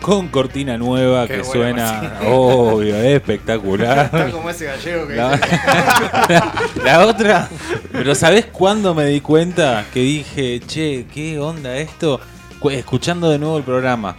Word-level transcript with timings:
con 0.00 0.28
cortina 0.28 0.78
nueva 0.78 1.26
Qué 1.26 1.34
que 1.34 1.40
bueno, 1.42 1.52
suena, 1.52 2.20
obvio, 2.26 2.96
espectacular. 2.96 4.06
Está 4.06 4.30
como 4.30 4.48
ese 4.50 4.64
gallego 4.66 5.06
que 5.06 5.14
La, 5.16 5.40
la 6.84 7.06
otra, 7.06 7.48
pero 7.92 8.14
¿sabés 8.14 8.46
cuándo 8.46 8.94
me 8.94 9.06
di 9.06 9.20
cuenta 9.20 9.84
que 9.92 10.00
dije, 10.00 10.60
che, 10.66 11.06
qué 11.12 11.38
onda 11.38 11.76
esto? 11.76 12.20
Cu- 12.58 12.70
Escuchando 12.70 13.28
de 13.30 13.38
nuevo 13.38 13.58
el 13.58 13.64
programa. 13.64 14.16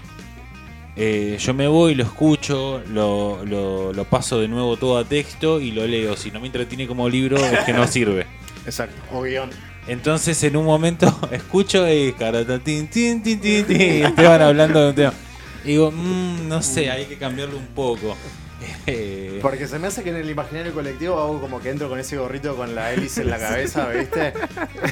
Eh, 0.95 1.37
yo 1.39 1.53
me 1.53 1.67
voy, 1.67 1.95
lo 1.95 2.03
escucho, 2.03 2.81
lo, 2.89 3.45
lo- 3.45 3.93
lo 3.93 4.03
paso 4.05 4.39
de 4.39 4.47
nuevo 4.49 4.75
todo 4.75 4.97
a 4.97 5.05
texto 5.05 5.61
y 5.61 5.71
lo 5.71 5.87
leo. 5.87 6.17
Si 6.17 6.29
no 6.29 6.39
me 6.41 6.47
entretiene 6.47 6.87
como 6.87 7.07
libro, 7.07 7.37
es 7.37 7.59
que 7.65 7.71
no 7.73 7.87
sirve. 7.87 8.25
Exacto. 8.65 8.95
O 9.13 9.21
guion. 9.21 9.49
Entonces 9.87 10.43
en 10.43 10.57
un 10.57 10.65
momento 10.65 11.17
escucho 11.31 11.87
y 11.91 12.11
carata, 12.13 12.59
tin, 12.59 12.87
tin, 12.89 13.23
tin, 13.23 13.39
tin, 13.39 13.65
tin, 13.65 13.79
Esteban 14.05 14.41
hablando 14.41 14.81
de 14.81 14.89
un 14.89 14.95
tema. 14.95 15.13
Digo, 15.69 15.91
"Mm, 15.91 16.47
no 16.47 16.63
sé, 16.63 16.89
hay 16.89 17.05
que 17.05 17.15
cambiarlo 17.17 17.55
un 17.55 17.67
poco. 17.67 18.17
Eh, 18.87 19.37
Porque 19.41 19.67
se 19.67 19.77
me 19.77 19.85
hace 19.87 20.01
que 20.03 20.09
en 20.09 20.15
el 20.15 20.27
imaginario 20.29 20.73
colectivo 20.73 21.19
hago 21.19 21.39
como 21.39 21.59
que 21.61 21.69
entro 21.69 21.87
con 21.89 21.99
ese 21.99 22.17
gorrito 22.17 22.55
con 22.55 22.73
la 22.73 22.91
hélice 22.91 23.21
en 23.21 23.29
la 23.29 23.37
cabeza, 23.47 23.87
¿viste? 23.89 24.33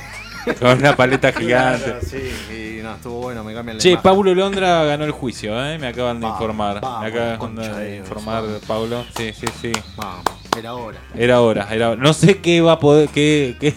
con 0.59 0.77
una 0.77 0.95
paleta 0.95 1.32
gigante. 1.34 1.84
Claro, 1.85 1.99
sí, 2.08 2.77
y 2.80 2.84
no, 2.84 2.94
estuvo 2.94 3.21
bueno, 3.23 3.44
me 3.44 3.55
cambian 3.55 3.77
la 3.77 3.82
Che, 3.82 3.90
imagen. 3.90 4.04
Pablo 4.04 4.35
Londra 4.35 4.84
ganó 4.85 5.04
el 5.04 5.12
juicio, 5.12 5.52
¿eh? 5.66 5.80
me 5.80 5.88
acaban 5.88 6.20
de 6.21 6.27
informar. 6.27 6.80
vamos, 6.80 7.02
me 7.02 7.07
acaban 7.07 7.38
concha 7.40 7.76
de 7.76 7.84
de 7.84 7.91
Dios, 7.94 8.07
informar, 8.07 8.44
vamos. 8.44 8.62
Pablo. 8.68 9.05
Sí, 9.18 9.34
sí, 9.34 9.48
sí. 9.59 9.71
Vamos, 9.96 10.21
era 10.55 10.76
hora. 10.76 10.99
Era 11.16 11.41
hora, 11.41 11.68
era 11.71 11.90
hora. 11.90 12.02
No 12.02 12.13
sé 12.13 12.38
qué 12.38 12.62
va 12.62 12.73
a 12.73 12.80
poder. 12.80 13.09
qué, 13.09 13.57
qué, 13.59 13.73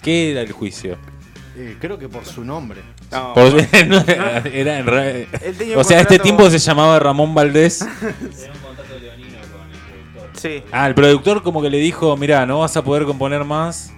qué 0.00 0.30
era 0.32 0.40
el 0.40 0.50
juicio. 0.52 0.96
Eh, 1.56 1.76
creo 1.78 1.98
que 1.98 2.08
por 2.08 2.24
su 2.24 2.42
nombre. 2.42 2.80
No, 3.12 3.34
Por- 3.34 3.52
no, 3.86 3.98
era- 4.00 4.38
en 4.38 4.88
un 4.88 5.76
o 5.76 5.84
sea, 5.84 6.00
este 6.00 6.16
contrato- 6.16 6.22
tiempo 6.22 6.50
se 6.50 6.58
llamaba 6.58 6.98
Ramón 6.98 7.34
Valdés. 7.34 7.86
Sí. 10.34 10.62
Ah, 10.72 10.88
el 10.88 10.94
productor 10.96 11.42
como 11.44 11.62
que 11.62 11.70
le 11.70 11.78
dijo, 11.78 12.16
mira, 12.16 12.44
no 12.46 12.60
vas 12.60 12.76
a 12.76 12.82
poder 12.82 13.04
componer 13.04 13.44
más. 13.44 13.92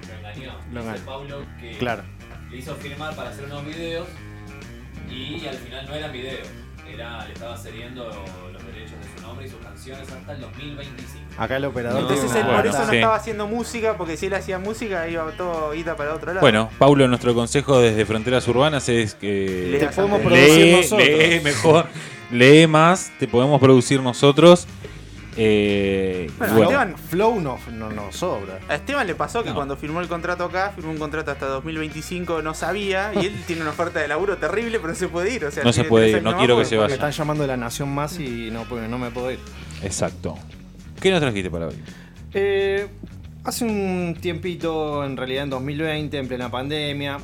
Lo 0.72 0.80
Dice 0.82 0.90
engañó. 0.90 1.04
Paulo 1.06 1.46
que 1.58 1.78
Claro. 1.78 2.02
le 2.50 2.58
hizo 2.58 2.74
firmar 2.74 3.16
para 3.16 3.30
hacer 3.30 3.44
unos 3.46 3.64
videos 3.64 4.06
y 5.10 5.46
al 5.46 5.54
final 5.56 5.86
no 5.88 5.94
eran 5.94 6.12
videos. 6.12 6.46
Era, 6.92 7.24
le 7.26 7.32
estaba 7.32 7.56
cediendo 7.56 8.04
los 8.52 8.66
derechos 8.66 8.92
de 9.00 9.16
su 9.20 9.26
nombre 9.26 9.46
y 9.46 9.50
sus 9.50 9.58
canciones 9.60 10.10
hasta 10.10 10.32
el 10.32 10.40
2025. 10.40 11.24
Acá 11.36 11.56
el 11.56 11.64
operador 11.64 12.00
Entonces 12.02 12.32
tiene 12.32 12.48
él 12.48 12.54
por 12.56 12.66
eso 12.66 12.78
no 12.78 12.90
sí. 12.90 12.96
estaba 12.96 13.16
haciendo 13.16 13.46
música, 13.48 13.96
porque 13.96 14.16
si 14.16 14.26
él 14.26 14.34
hacía 14.34 14.58
música 14.58 15.08
iba 15.08 15.30
todo 15.32 15.74
ida 15.74 15.96
para 15.96 16.14
otro 16.14 16.28
lado. 16.32 16.40
Bueno, 16.40 16.70
Paulo, 16.78 17.08
nuestro 17.08 17.34
consejo 17.34 17.80
desde 17.80 18.04
Fronteras 18.06 18.46
Urbanas 18.48 18.88
es 18.88 19.14
que 19.14 19.76
Te 19.80 19.86
podemos 19.88 20.20
Lee, 20.20 20.24
producir 20.26 20.64
lee, 20.64 20.72
nosotros. 20.76 21.08
lee 21.08 21.40
mejor, 21.42 21.86
lee 22.30 22.66
más, 22.66 23.12
te 23.18 23.26
podemos 23.28 23.60
producir 23.60 24.00
nosotros. 24.00 24.66
Eh, 25.36 26.30
Bueno, 26.38 26.54
bueno, 26.54 26.70
Esteban- 26.70 26.96
Flow 26.98 27.40
no, 27.40 27.58
no, 27.72 27.90
no 27.90 28.12
sobra. 28.12 28.60
A 28.68 28.74
Esteban 28.76 29.06
le 29.06 29.14
pasó 29.14 29.42
que 29.42 29.48
No. 29.50 29.54
cuando 29.56 29.76
firmó 29.76 30.00
el 30.00 30.08
contrato 30.08 30.44
acá, 30.44 30.72
firmó 30.74 30.90
un 30.92 30.98
contrato 30.98 31.30
hasta 31.32 31.46
2025, 31.46 32.40
no 32.42 32.54
sabía, 32.54 33.12
y 33.14 33.26
él 33.26 33.42
tiene 33.46 33.62
una 33.62 33.70
oferta 33.72 34.00
de 34.00 34.08
laburo 34.08 34.36
terrible, 34.36 34.78
pero 34.78 34.92
no 34.92 34.98
se 34.98 35.08
puede 35.08 35.34
ir. 35.34 35.44
O 35.44 35.50
sea, 35.50 35.64
No 35.64 35.72
se 35.72 35.84
puede 35.84 36.10
ir, 36.10 36.22
no 36.22 36.36
quiero 36.36 36.54
que 36.54 36.60
porque- 36.62 36.68
se 36.68 36.74
Me 36.76 36.82
vaya. 36.82 36.94
están 36.94 37.10
llamando 37.12 37.42
de 37.42 37.48
la 37.48 37.56
Nación 37.56 37.92
Más 37.94 38.18
y 38.20 38.50
no, 38.50 38.64
no 38.64 38.98
me 38.98 39.10
puedo 39.10 39.30
ir. 39.32 39.38
exacto. 39.82 40.36
¿Qué 41.00 41.10
nos 41.10 41.20
trajiste 41.20 41.50
para 41.50 41.66
hoy? 41.68 41.74
Eh, 42.32 42.86
hace 43.44 43.64
un 43.64 44.16
tiempito, 44.20 45.04
en 45.04 45.16
realidad 45.16 45.44
en 45.44 45.50
2020, 45.50 46.18
en 46.18 46.28
plena 46.28 46.50
pandemia, 46.50 47.18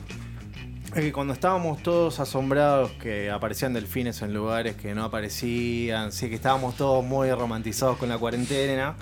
es 0.95 1.03
que 1.03 1.13
cuando 1.13 1.33
estábamos 1.33 1.83
todos 1.83 2.19
asombrados 2.21 2.91
que 2.93 3.31
aparecían 3.31 3.73
delfines 3.73 4.23
en 4.23 4.35
lugares 4.35 4.75
que 4.77 4.95
no 4.95 5.05
aparecían, 5.05 6.13
sí 6.13 6.29
que 6.29 6.35
estábamos 6.35 6.77
todos 6.77 7.05
muy 7.05 7.31
romantizados 7.31 7.97
con 7.97 8.09
la 8.09 8.19
cuarentena, 8.19 8.95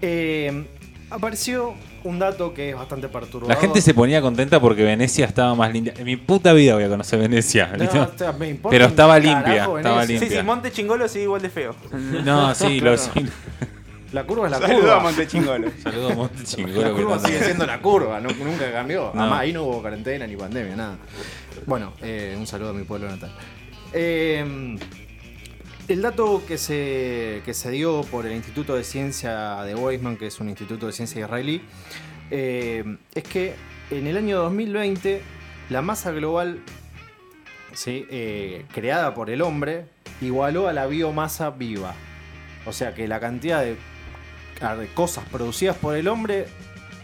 eh, 0.00 0.66
apareció 1.10 1.74
un 2.04 2.18
dato 2.18 2.52
que 2.52 2.70
es 2.70 2.76
bastante 2.76 3.08
perturbador. 3.08 3.54
La 3.54 3.60
gente 3.60 3.80
se 3.80 3.94
ponía 3.94 4.20
contenta 4.20 4.58
porque 4.60 4.82
Venecia 4.82 5.26
estaba 5.26 5.54
más 5.54 5.72
limpia. 5.72 5.94
En 5.96 6.04
mi 6.04 6.16
puta 6.16 6.52
vida 6.52 6.74
voy 6.74 6.84
a 6.84 6.88
conocer 6.88 7.20
Venecia. 7.20 7.68
No, 7.68 7.78
¿listo? 7.78 8.10
o 8.14 8.18
sea, 8.18 8.32
me 8.32 8.48
importa 8.48 8.74
Pero 8.74 8.86
estaba 8.86 9.18
limpia, 9.20 9.64
estaba 9.76 10.04
Sí, 10.06 10.18
limpia. 10.18 10.40
sí, 10.40 10.46
Monte 10.46 10.72
Chingolo 10.72 11.06
sigue 11.08 11.24
igual 11.24 11.42
de 11.42 11.50
feo. 11.50 11.76
No, 12.24 12.52
sí, 12.54 12.80
lo 12.80 12.96
sí. 12.98 13.10
La 14.12 14.24
curva 14.24 14.46
es 14.46 14.50
la 14.52 14.58
Saludos 14.58 14.78
a 14.78 14.82
curva. 14.84 15.00
Monte 15.00 15.26
Chingolo. 15.26 15.70
Saludos 15.82 16.12
a 16.12 16.14
Monte 16.14 16.44
La 16.82 16.90
curva 16.92 17.18
sigue 17.18 17.42
siendo 17.44 17.66
la 17.66 17.80
curva, 17.80 18.20
no- 18.20 18.28
nunca 18.30 18.70
cambió. 18.72 19.10
No. 19.14 19.20
Además, 19.22 19.40
ahí 19.40 19.52
no 19.52 19.64
hubo 19.64 19.80
cuarentena 19.80 20.26
ni 20.26 20.36
pandemia, 20.36 20.76
nada. 20.76 20.98
Bueno, 21.66 21.94
eh, 22.02 22.34
un 22.38 22.46
saludo 22.46 22.70
a 22.70 22.72
mi 22.74 22.84
pueblo 22.84 23.08
natal. 23.08 23.32
Eh, 23.94 24.76
el 25.88 26.02
dato 26.02 26.42
que 26.46 26.58
se, 26.58 27.42
que 27.44 27.54
se 27.54 27.70
dio 27.70 28.02
por 28.02 28.26
el 28.26 28.32
Instituto 28.32 28.74
de 28.76 28.84
Ciencia 28.84 29.62
de 29.62 29.74
Weizmann, 29.74 30.16
que 30.16 30.26
es 30.26 30.38
un 30.40 30.48
instituto 30.48 30.86
de 30.86 30.92
ciencia 30.92 31.20
israelí, 31.20 31.62
eh, 32.30 32.84
es 33.14 33.24
que 33.24 33.54
en 33.90 34.06
el 34.06 34.16
año 34.16 34.38
2020 34.42 35.22
la 35.70 35.82
masa 35.82 36.12
global 36.12 36.60
¿sí? 37.72 38.06
eh, 38.10 38.64
creada 38.72 39.14
por 39.14 39.30
el 39.30 39.42
hombre 39.42 39.86
igualó 40.20 40.68
a 40.68 40.72
la 40.72 40.86
biomasa 40.86 41.50
viva. 41.50 41.94
O 42.64 42.72
sea 42.72 42.94
que 42.94 43.08
la 43.08 43.18
cantidad 43.20 43.58
a- 43.58 43.62
de 43.62 43.76
cosas 44.94 45.24
producidas 45.30 45.76
por 45.76 45.96
el 45.96 46.08
hombre 46.08 46.46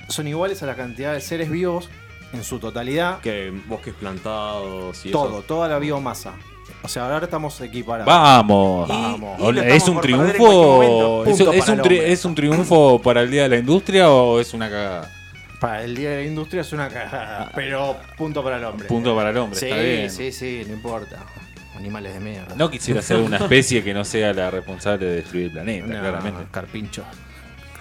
son 0.08 0.26
iguales 0.28 0.62
a 0.62 0.66
la 0.66 0.74
cantidad 0.74 1.12
de 1.14 1.20
seres 1.20 1.50
vivos 1.50 1.88
en 2.32 2.44
su 2.44 2.58
totalidad. 2.58 3.20
Que 3.20 3.52
bosques 3.66 3.94
plantados 3.94 5.04
y 5.04 5.10
Todo, 5.10 5.38
eso. 5.38 5.42
toda 5.42 5.68
la 5.68 5.78
biomasa. 5.78 6.34
O 6.82 6.88
sea, 6.88 7.04
ahora 7.12 7.24
estamos 7.24 7.60
equiparados. 7.60 8.06
Vamos. 8.06 8.88
Y- 8.88 8.92
Vamos. 8.92 9.40
y 9.40 9.52
lo 9.52 9.62
¿Es 9.62 9.88
un 9.88 10.00
triunfo? 10.00 11.24
¿Es, 11.26 11.68
un 11.68 11.78
tri-. 11.82 11.98
¿Es 12.04 12.24
un 12.24 12.34
triunfo 12.34 13.00
para 13.02 13.22
el 13.22 13.30
Día 13.30 13.42
de 13.44 13.48
la 13.48 13.56
Industria 13.56 14.10
o 14.10 14.38
es 14.38 14.54
una 14.54 14.68
cagada? 14.70 15.10
Para 15.60 15.82
el 15.82 15.96
Día 15.96 16.10
de 16.10 16.16
la 16.18 16.22
Industria 16.24 16.60
es 16.60 16.72
una 16.72 16.88
cagada, 16.88 17.50
pero 17.54 17.96
punto 18.16 18.44
para 18.44 18.58
el 18.58 18.64
hombre. 18.64 18.86
Punto 18.86 19.16
para 19.16 19.30
el 19.30 19.36
hombre, 19.38 19.58
Sí, 19.58 19.66
está 19.66 19.78
bien. 19.80 20.10
sí, 20.10 20.30
sí, 20.30 20.62
no 20.68 20.74
importa. 20.74 21.18
Animales 21.76 22.14
de 22.14 22.20
mierda. 22.20 22.54
No 22.54 22.70
quisiera 22.70 23.02
ser 23.02 23.16
una 23.18 23.36
especie 23.38 23.82
que 23.82 23.92
no 23.92 24.04
sea 24.04 24.32
la 24.32 24.50
responsable 24.50 25.06
de 25.06 25.14
destruir 25.16 25.46
el 25.46 25.52
planeta, 25.52 25.86
No, 25.86 26.00
claramente. 26.00 26.42
carpinchos. 26.52 27.04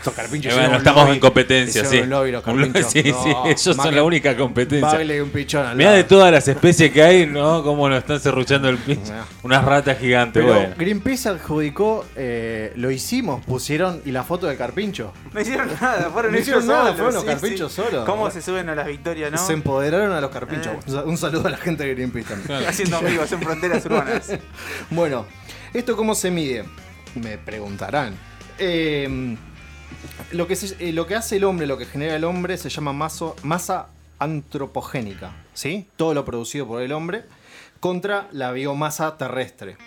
Estos 0.07 0.13
carpinchos 0.23 0.53
Eh, 0.53 0.55
bueno, 0.55 0.77
estamos 0.77 1.05
lobby- 1.07 1.13
en 1.13 1.19
competencia, 1.19 1.85
sí. 1.85 1.97
un 1.99 2.09
lobby 2.09 2.31
los 2.31 2.43
carpinchos. 2.43 2.91
sí, 2.91 3.03
sí, 3.03 3.13
ellos 3.45 3.61
son 3.75 3.95
la 3.95 4.03
única 4.03 4.37
competencia. 4.37 4.99
Un 5.23 5.29
pichón 5.29 5.65
al 5.65 5.75
Mira 5.75 5.89
lado. 5.89 5.97
de 5.97 6.03
todas 6.05 6.31
las 6.31 6.47
especies 6.47 6.91
que 6.91 7.03
hay, 7.03 7.25
¿no? 7.25 7.63
Cómo 7.63 7.89
nos 7.89 7.97
están 7.99 8.19
serruchando 8.19 8.69
el 8.69 8.77
pinche. 8.77 9.11
Ah. 9.11 9.25
Unas 9.43 9.65
ratas 9.65 9.97
gigantes, 9.99 10.41
Pero 10.43 10.53
bueno. 10.55 10.75
Greenpeace 10.77 11.29
adjudicó, 11.29 12.05
eh, 12.15 12.71
lo 12.75 12.91
hicimos, 12.91 13.43
pusieron 13.45 14.01
y 14.05 14.11
la 14.11 14.23
foto 14.23 14.47
del 14.47 14.57
carpincho. 14.57 15.11
No 15.33 15.41
hicieron 15.41 15.69
nada, 15.81 16.09
fueron 16.11 16.31
No 16.31 16.37
ellos 16.37 16.47
hicieron 16.47 16.67
nada, 16.67 16.81
solos, 16.83 16.95
fueron 16.95 17.13
los 17.15 17.23
sí, 17.23 17.29
carpinchos 17.29 17.71
sí. 17.73 17.81
solos. 17.81 18.05
¿Cómo 18.05 18.31
se 18.31 18.41
suben 18.41 18.69
a 18.69 18.75
las 18.75 18.87
victorias, 18.87 19.31
no? 19.31 19.37
Se 19.37 19.53
empoderaron 19.53 20.11
a 20.13 20.21
los 20.21 20.31
carpinchos. 20.31 20.73
Eh. 20.87 21.01
Un 21.05 21.17
saludo 21.17 21.47
a 21.47 21.51
la 21.51 21.57
gente 21.57 21.83
de 21.83 21.93
Greenpeace 21.95 22.29
también. 22.35 22.67
Haciendo 22.69 22.97
amigos 22.97 23.31
en 23.31 23.41
fronteras 23.41 23.85
urbanas. 23.85 24.31
Bueno, 24.89 25.25
¿esto 25.73 25.95
cómo 25.97 26.15
se 26.15 26.31
mide? 26.31 26.63
Me 27.15 27.37
preguntarán. 27.37 28.13
Eh, 28.59 29.35
lo, 30.31 30.47
que 30.47 30.55
se- 30.55 30.75
eh, 30.89 30.93
lo 30.93 31.07
que 31.07 31.15
hace 31.15 31.37
el 31.37 31.43
hombre, 31.43 31.67
lo 31.67 31.77
que 31.77 31.85
genera 31.85 32.15
el 32.15 32.23
hombre, 32.23 32.57
se 32.57 32.69
llama 32.69 32.93
maso- 32.93 33.35
masa 33.43 33.87
antropogénica. 34.19 35.31
¿sí? 35.53 35.87
Todo 35.95 36.13
lo 36.13 36.25
producido 36.25 36.67
por 36.67 36.81
el 36.81 36.91
hombre 36.91 37.25
contra 37.79 38.27
la 38.31 38.51
biomasa 38.51 39.17
terrestre. 39.17 39.77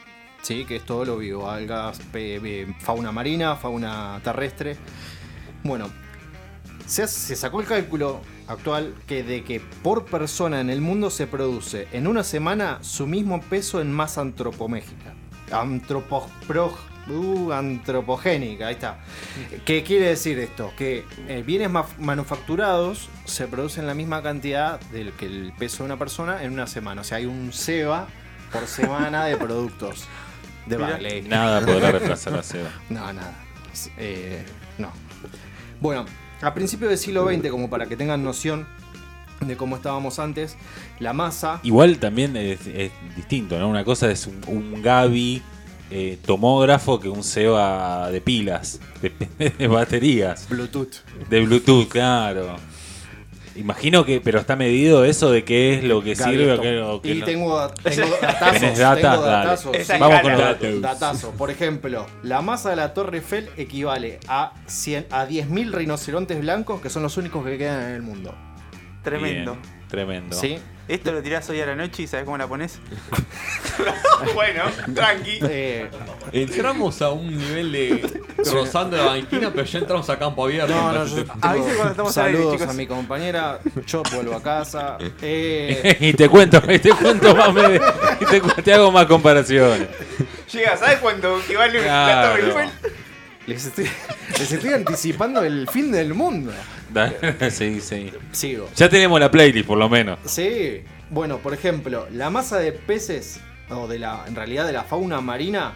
¿sí? 0.43 0.65
Que 0.65 0.77
es 0.77 0.85
todo 0.85 1.05
lo 1.05 1.17
vivo, 1.19 1.51
algas, 1.51 2.01
fauna 2.81 3.13
marina, 3.13 3.57
fauna 3.57 4.21
terrestre. 4.25 4.77
Bueno, 5.63 5.89
se, 6.87 7.07
sacó 7.09 7.61
el 7.61 7.67
cálculo 7.67 8.21
actual 8.49 8.95
que 9.07 9.23
de 9.23 9.45
que 9.45 9.61
por 9.61 10.07
persona 10.07 10.61
en 10.61 10.71
el 10.71 10.81
mundo 10.81 11.11
se 11.11 11.27
produce 11.27 11.87
en 11.93 12.07
una 12.07 12.25
semana 12.25 12.79
su 12.83 13.07
mismo 13.07 13.41
peso 13.43 13.81
en 13.81 13.93
masa 13.93 14.23
antropomégica. 14.23 15.15
Antropo, 15.53 16.29
pro- 16.47 16.77
uh, 17.09 17.53
antropogénica, 17.53 18.67
ahí 18.69 18.75
está. 18.75 18.99
¿Qué 19.65 19.83
quiere 19.83 20.09
decir 20.09 20.39
esto? 20.39 20.73
Que 20.77 21.05
eh, 21.29 21.43
bienes 21.47 21.71
ma- 21.71 21.87
manufacturados 21.99 23.09
se 23.25 23.47
producen 23.49 23.87
la 23.87 23.95
misma 23.95 24.23
cantidad 24.23 24.81
del 24.93 25.13
que 25.13 25.27
el 25.27 25.53
peso 25.59 25.79
de 25.79 25.85
una 25.87 25.99
persona 25.99 26.43
en 26.43 26.53
una 26.53 26.67
semana. 26.67 27.01
O 27.01 27.05
sea, 27.05 27.19
hay 27.19 27.27
un 27.27 27.53
SEBA 27.53 28.07
por 28.53 28.67
semana 28.67 29.25
de 29.25 29.37
productos 29.37 30.05
de. 30.67 30.77
Bagley. 30.77 31.23
Nada 31.23 31.61
podrá 31.65 31.93
reemplazar 31.93 32.35
a 32.35 32.43
Seba. 32.43 32.71
No, 32.91 33.13
nada. 33.13 33.35
Eh, 33.99 34.45
no. 34.79 34.93
Bueno, 35.81 36.05
a 36.43 36.55
principios 36.55 36.91
del 36.91 36.99
siglo 36.99 37.27
XX, 37.29 37.49
como 37.51 37.71
para 37.71 37.87
que 37.87 37.97
tengan 37.97 38.23
noción 38.23 38.67
de 39.41 39.57
cómo 39.57 39.77
estábamos 39.77 40.19
antes, 40.19 40.57
la 40.99 41.13
masa. 41.15 41.61
Igual 41.63 41.99
también 41.99 42.37
es, 42.37 42.67
es 42.67 42.93
distinto, 43.17 43.59
¿no? 43.59 43.69
Una 43.69 43.85
cosa 43.85 44.11
es 44.11 44.27
un, 44.27 44.39
un 44.47 44.83
Gavi 44.83 45.41
eh, 45.91 46.19
tomógrafo 46.25 47.01
que 47.01 47.09
un 47.09 47.23
Seba 47.23 48.11
de 48.11 48.21
pilas, 48.21 48.81
de, 49.03 49.53
de 49.59 49.67
baterías, 49.67 50.49
Bluetooth. 50.49 51.05
de 51.29 51.41
Bluetooth, 51.41 51.89
claro. 51.89 52.57
Imagino 53.57 54.05
que, 54.05 54.21
pero 54.21 54.39
está 54.39 54.55
medido 54.55 55.05
eso 55.05 55.31
de 55.31 55.45
qué 55.45 55.75
es 55.75 55.85
lo 55.85 56.03
que 56.03 56.15
sirve 56.15 56.53
o 56.53 56.57
Gavieto. 56.57 56.63
qué, 56.63 56.81
o 56.81 57.03
qué 57.03 57.11
y 57.11 57.19
no. 57.19 57.27
tengo, 57.27 57.69
tengo 57.83 58.17
datazos. 58.23 58.53
¿Tenés 58.61 58.79
data? 58.79 59.01
tengo 59.11 59.23
Dale. 59.23 59.37
datazos. 59.37 59.77
Sí. 59.77 59.93
Vamos 59.99 60.21
con 60.21 60.33
los 60.33 60.41
datos. 60.41 60.81
Datazo. 60.81 61.31
Por 61.33 61.51
ejemplo, 61.51 62.07
la 62.23 62.43
masa 62.43 62.71
de 62.71 62.77
la 62.77 62.95
Torre 62.95 63.19
Eiffel 63.19 63.51
equivale 63.57 64.21
a, 64.29 64.53
100 64.67 65.09
a 65.11 65.27
10.000 65.27 65.73
rinocerontes 65.73 66.41
blancos, 66.41 66.81
que 66.81 66.91
son 66.91 67.03
los 67.03 67.17
únicos 67.17 67.45
que 67.45 67.59
quedan 67.59 67.89
en 67.89 67.95
el 67.97 68.03
mundo. 68.03 68.35
Tremendo. 69.03 69.53
Bien, 69.55 69.89
tremendo. 69.89 70.37
¿Sí? 70.37 70.59
Esto 70.91 71.13
lo 71.13 71.23
tirás 71.23 71.49
hoy 71.51 71.61
a 71.61 71.67
la 71.67 71.77
noche 71.77 72.03
y 72.03 72.07
¿sabes 72.09 72.25
cómo 72.25 72.37
la 72.37 72.49
pones? 72.49 72.79
bueno, 74.35 74.65
tranqui. 74.95 75.39
Eh, 75.43 75.89
Entramos 76.33 77.01
a 77.01 77.11
un 77.11 77.37
nivel 77.37 77.71
de 77.73 78.21
rozando 78.53 78.97
la 78.97 79.05
banquina, 79.05 79.51
pero 79.53 79.65
ya 79.65 79.79
entramos 79.79 80.11
a 80.11 80.19
campo 80.19 80.45
abierto. 80.45 80.75
no, 80.75 80.93
no, 80.93 81.11
cuando 81.11 81.91
estamos 81.91 82.13
saludos 82.15 82.63
a 82.63 82.73
mi 82.73 82.87
compañera. 82.87 83.61
Yo 83.87 84.03
vuelvo 84.13 84.35
a 84.35 84.43
casa. 84.43 84.99
Eh, 85.23 85.97
y 86.01 86.13
te 86.13 86.29
cuento, 86.29 86.61
y 86.69 86.79
te 86.81 86.91
cuento 86.91 87.35
más, 87.37 87.53
me- 87.55 87.81
y 88.57 88.63
te, 88.63 88.75
hago 88.75 88.91
más 88.91 89.07
comparaciones. 89.07 89.89
Llega, 90.53 90.77
¿sabes 90.77 90.99
cuánto 90.99 91.39
equivale 91.41 91.79
la 91.79 91.85
Claro. 91.85 92.29
Torre 92.31 92.47
Eiffel? 92.65 92.71
les, 93.47 93.65
estoy, 93.67 93.89
les 94.41 94.53
estoy 94.53 94.73
anticipando 94.73 95.43
el 95.43 95.69
fin 95.69 95.93
del 95.93 96.15
mundo. 96.15 96.53
Sí, 97.51 97.81
sí. 97.81 98.11
Sigo. 98.33 98.69
Ya 98.75 98.89
tenemos 98.89 99.21
la 99.21 99.31
playlist, 99.31 99.67
por 99.67 99.79
lo 99.79 99.89
menos. 99.89 100.19
Sí. 100.25 100.83
Bueno, 101.11 101.39
por 101.39 101.55
ejemplo, 101.55 102.09
la 102.13 102.31
masa 102.31 102.59
de 102.59 102.73
peces, 102.73 103.41
o 103.69 103.87
de 103.87 103.99
la, 104.01 104.25
en 104.27 104.35
realidad 104.35 104.67
de 104.67 104.73
la 104.73 104.83
fauna 104.85 105.21
marina, 105.21 105.75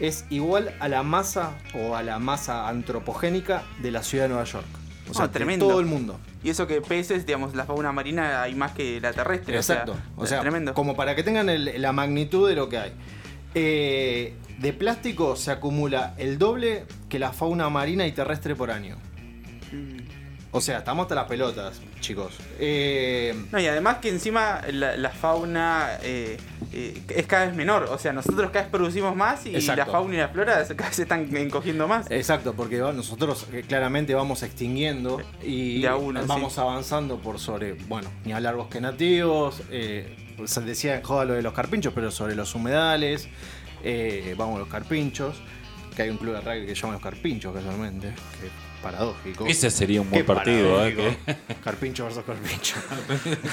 es 0.00 0.24
igual 0.28 0.74
a 0.80 0.88
la 0.88 1.02
masa 1.02 1.52
o 1.74 1.96
a 1.96 2.02
la 2.02 2.18
masa 2.18 2.68
antropogénica 2.68 3.62
de 3.80 3.90
la 3.90 4.02
ciudad 4.02 4.24
de 4.24 4.28
Nueva 4.30 4.44
York. 4.44 4.66
O 5.08 5.14
sea, 5.14 5.24
Ah, 5.24 5.28
de 5.28 5.34
tremendo. 5.34 5.66
todo 5.68 5.80
el 5.80 5.86
mundo. 5.86 6.18
Y 6.42 6.50
eso 6.50 6.66
que 6.66 6.80
peces, 6.80 7.24
digamos, 7.26 7.54
la 7.54 7.64
fauna 7.64 7.92
marina 7.92 8.42
hay 8.42 8.54
más 8.54 8.72
que 8.72 9.00
la 9.00 9.12
terrestre. 9.12 9.56
Exacto. 9.56 9.96
O 10.16 10.26
sea, 10.26 10.40
tremendo. 10.40 10.74
como 10.74 10.96
para 10.96 11.14
que 11.14 11.22
tengan 11.22 11.48
el- 11.48 11.80
la 11.80 11.92
magnitud 11.92 12.48
de 12.48 12.54
lo 12.56 12.68
que 12.68 12.78
hay. 12.78 12.92
Eh, 13.54 14.34
de 14.58 14.72
plástico 14.72 15.36
se 15.36 15.50
acumula 15.50 16.14
el 16.18 16.38
doble 16.38 16.84
que 17.08 17.18
la 17.18 17.32
fauna 17.32 17.68
marina 17.70 18.06
y 18.06 18.12
terrestre 18.12 18.54
por 18.54 18.70
año. 18.70 18.96
Mm. 19.72 20.23
O 20.56 20.60
sea, 20.60 20.78
estamos 20.78 21.02
hasta 21.04 21.16
las 21.16 21.24
pelotas, 21.24 21.80
chicos. 21.98 22.32
Eh, 22.60 23.34
No, 23.50 23.58
y 23.58 23.66
además 23.66 23.96
que 23.98 24.08
encima 24.08 24.60
la, 24.70 24.96
la 24.96 25.10
fauna 25.10 25.98
eh, 26.00 26.36
eh, 26.72 27.02
es 27.08 27.26
cada 27.26 27.46
vez 27.46 27.56
menor. 27.56 27.88
O 27.90 27.98
sea, 27.98 28.12
nosotros 28.12 28.50
cada 28.52 28.62
vez 28.62 28.70
producimos 28.70 29.16
más 29.16 29.44
y 29.46 29.56
Exacto. 29.56 29.84
la 29.84 29.86
fauna 29.86 30.14
y 30.14 30.18
la 30.18 30.28
flora 30.28 30.64
se- 30.64 30.76
cada 30.76 30.90
vez 30.90 30.96
se 30.96 31.02
están 31.02 31.36
encogiendo 31.36 31.88
más. 31.88 32.08
Exacto, 32.08 32.54
porque 32.54 32.76
nosotros 32.78 33.46
claramente 33.66 34.14
vamos 34.14 34.44
extinguiendo 34.44 35.20
y 35.42 35.84
uno, 35.86 36.24
vamos 36.24 36.52
sí. 36.54 36.60
avanzando 36.60 37.18
por 37.18 37.40
sobre, 37.40 37.72
bueno, 37.88 38.08
ni 38.24 38.32
hablar 38.32 38.54
bosques 38.54 38.80
nativos, 38.80 39.60
eh, 39.72 40.14
se 40.44 40.60
decía 40.60 40.94
en 40.94 41.02
joda 41.02 41.24
lo 41.24 41.34
de 41.34 41.42
los 41.42 41.52
carpinchos, 41.52 41.92
pero 41.92 42.12
sobre 42.12 42.36
los 42.36 42.54
humedales, 42.54 43.26
vamos 44.36 44.60
los 44.60 44.68
carpinchos, 44.68 45.34
que 45.96 46.02
hay 46.02 46.10
un 46.10 46.16
club 46.18 46.34
de 46.34 46.40
rugby 46.40 46.66
que 46.66 46.74
se 46.74 46.80
llama 46.82 46.94
los 46.94 47.02
carpinchos 47.02 47.54
casualmente, 47.54 48.08
que 48.08 48.48
paradójico. 48.82 49.46
Ese 49.46 49.70
sería 49.70 50.00
un 50.00 50.10
buen 50.10 50.26
partido, 50.26 50.84
¿eh? 50.86 51.16
Carpincho 51.62 52.04
versus 52.04 52.24
carpincho. 52.24 52.76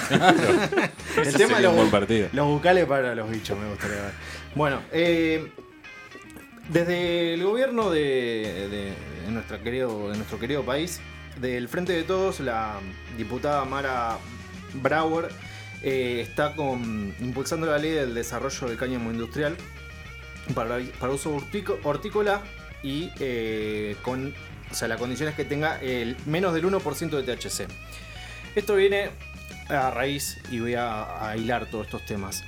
El 1.17 1.33
tema 1.33 1.59
de 1.59 1.67
un 1.67 1.75
buen 1.75 1.85
los, 1.85 1.91
partido. 1.91 2.29
los 2.33 2.47
bucales 2.47 2.85
para 2.85 3.15
los 3.15 3.29
bichos, 3.29 3.57
me 3.57 3.69
gustaría 3.69 3.97
ver. 3.97 4.11
Bueno, 4.55 4.81
eh, 4.91 5.51
desde 6.69 7.33
el 7.33 7.43
gobierno 7.43 7.89
de, 7.89 8.67
de- 8.69 8.93
de 9.25 9.31
nuestra 9.31 9.59
querido, 9.59 10.09
de 10.09 10.17
nuestro 10.17 10.39
querido 10.39 10.63
país, 10.63 10.99
del 11.39 11.67
Frente 11.69 11.93
de 11.93 12.03
Todos, 12.03 12.39
la 12.39 12.79
diputada 13.17 13.63
Mara 13.65 14.17
Brauer 14.73 15.29
eh, 15.83 16.25
está 16.27 16.55
con, 16.55 17.13
impulsando 17.21 17.67
la 17.67 17.77
ley 17.77 17.91
del 17.91 18.13
desarrollo 18.13 18.67
del 18.67 18.77
cáñamo 18.77 19.11
industrial 19.11 19.55
para, 20.53 20.79
uso 21.09 21.41
hortícola 21.83 22.41
y 22.83 23.11
eh, 23.19 23.95
con, 24.01 24.33
o 24.69 24.73
sea, 24.73 24.87
la 24.87 24.97
condición 24.97 25.29
es 25.29 25.35
que 25.35 25.45
tenga 25.45 25.79
menos 26.25 26.53
del 26.53 26.65
1% 26.65 27.21
de 27.21 27.35
THC. 27.35 27.67
Esto 28.55 28.75
viene 28.75 29.09
a 29.69 29.91
raíz, 29.91 30.39
y 30.49 30.59
voy 30.59 30.75
a, 30.75 31.29
a 31.29 31.37
hilar 31.37 31.67
todos 31.67 31.85
estos 31.85 32.05
temas. 32.05 32.43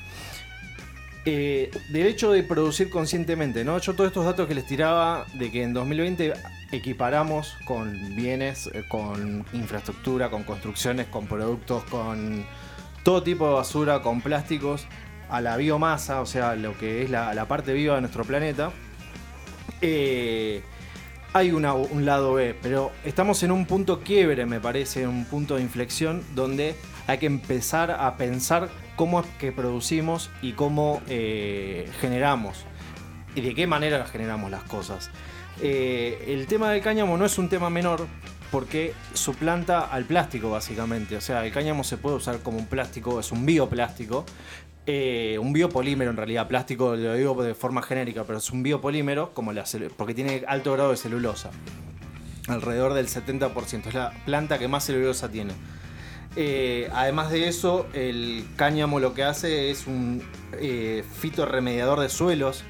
Eh, 1.26 1.72
del 1.88 2.08
hecho 2.08 2.34
de 2.34 2.44
producir 2.44 2.90
conscientemente, 2.90 3.64
¿no? 3.64 3.78
Yo 3.78 3.94
todos 3.94 4.10
estos 4.10 4.26
datos 4.26 4.46
que 4.46 4.56
les 4.56 4.66
tiraba 4.66 5.26
de 5.36 5.52
que 5.52 5.64
en 5.64 5.74
2020 5.74 6.34
equiparamos 6.74 7.56
con 7.64 8.14
bienes, 8.14 8.70
eh, 8.74 8.84
con 8.90 9.46
infraestructura, 9.54 10.30
con 10.30 10.44
construcciones, 10.44 11.08
con 11.08 11.26
productos, 11.28 11.86
con 11.86 12.46
todo 13.04 13.24
tipo 13.24 13.48
de 13.48 13.54
basura, 13.54 14.02
con 14.02 14.20
plásticos, 14.20 14.86
a 15.30 15.42
la 15.42 15.58
biomasa, 15.58 16.22
o 16.22 16.26
sea, 16.26 16.56
lo 16.56 16.78
que 16.78 17.04
es 17.04 17.10
la, 17.10 17.46
parte 17.48 17.74
viva 17.74 17.96
de 17.96 18.02
nuestro 18.02 18.24
planeta. 18.24 18.72
Eh, 19.82 20.62
hay 21.34 21.52
un 21.52 22.06
lado 22.06 22.34
B, 22.34 22.56
pero 22.62 22.92
estamos 23.04 23.42
en 23.42 23.52
un 23.52 23.66
punto 23.66 24.02
quiebre, 24.02 24.46
me 24.46 24.60
parece, 24.60 25.08
un 25.08 25.26
punto 25.26 25.56
de 25.56 25.64
inflexión 25.64 26.24
donde 26.36 26.76
hay 27.08 27.18
que 27.18 27.26
empezar 27.26 27.92
a 27.92 28.16
pensar 28.18 28.70
cómo 28.96 29.22
es 29.22 29.26
que 29.40 29.52
producimos 29.52 30.30
y 30.42 30.54
cómo 30.54 31.02
eh, 31.08 31.90
generamos 32.00 32.66
y 33.36 33.42
de 33.42 33.56
qué 33.56 33.68
manera 33.68 34.06
generamos 34.06 34.52
las 34.52 34.64
cosas. 34.64 35.10
Eh, 35.62 36.24
el 36.28 36.48
tema 36.48 36.72
del 36.72 36.82
cáñamo 36.82 37.18
no 37.18 37.26
es 37.26 37.38
un 37.38 37.50
tema 37.50 37.70
menor 37.70 38.08
porque 38.52 38.94
suplanta 39.14 39.82
al 39.82 40.06
plástico 40.06 40.52
básicamente. 40.52 41.16
O 41.16 41.22
sea, 41.22 41.46
el 41.46 41.52
cáñamo 41.52 41.84
se 41.84 41.98
puede 41.98 42.18
usar 42.18 42.40
como 42.40 42.60
un 42.60 42.68
plástico, 42.68 43.20
es 43.20 43.32
un 43.32 43.46
bioplástico. 43.46 44.26
Eh, 44.86 45.38
un 45.40 45.54
biopolímero 45.54 46.12
en 46.12 46.18
realidad, 46.18 46.48
plástico 46.48 46.96
lo 46.96 47.14
digo 47.14 47.42
de 47.44 47.56
forma 47.56 47.82
genérica, 47.82 48.24
pero 48.26 48.40
es 48.40 48.52
un 48.52 48.64
biopolímero 48.64 49.34
como 49.34 49.54
la 49.54 49.64
porque 49.96 50.14
tiene 50.14 50.44
alto 50.48 50.74
grado 50.74 50.92
de 50.92 50.98
celulosa. 50.98 51.52
Alrededor 52.48 52.94
del 52.94 53.08
70%. 53.08 53.88
Es 53.88 53.94
la 53.94 54.12
planta 54.26 54.60
que 54.60 54.68
más 54.68 54.86
celulosa 54.86 55.30
tiene. 55.30 55.54
Eh, 56.36 56.90
además 56.94 57.32
de 57.32 57.48
eso, 57.48 57.88
el 57.94 58.46
cáñamo 58.56 59.00
lo 59.00 59.14
que 59.14 59.24
hace 59.24 59.70
es 59.70 59.86
un 59.86 60.24
eh, 60.54 61.04
fitorremediador 61.20 62.00
de 62.00 62.10
suelos. 62.10 62.64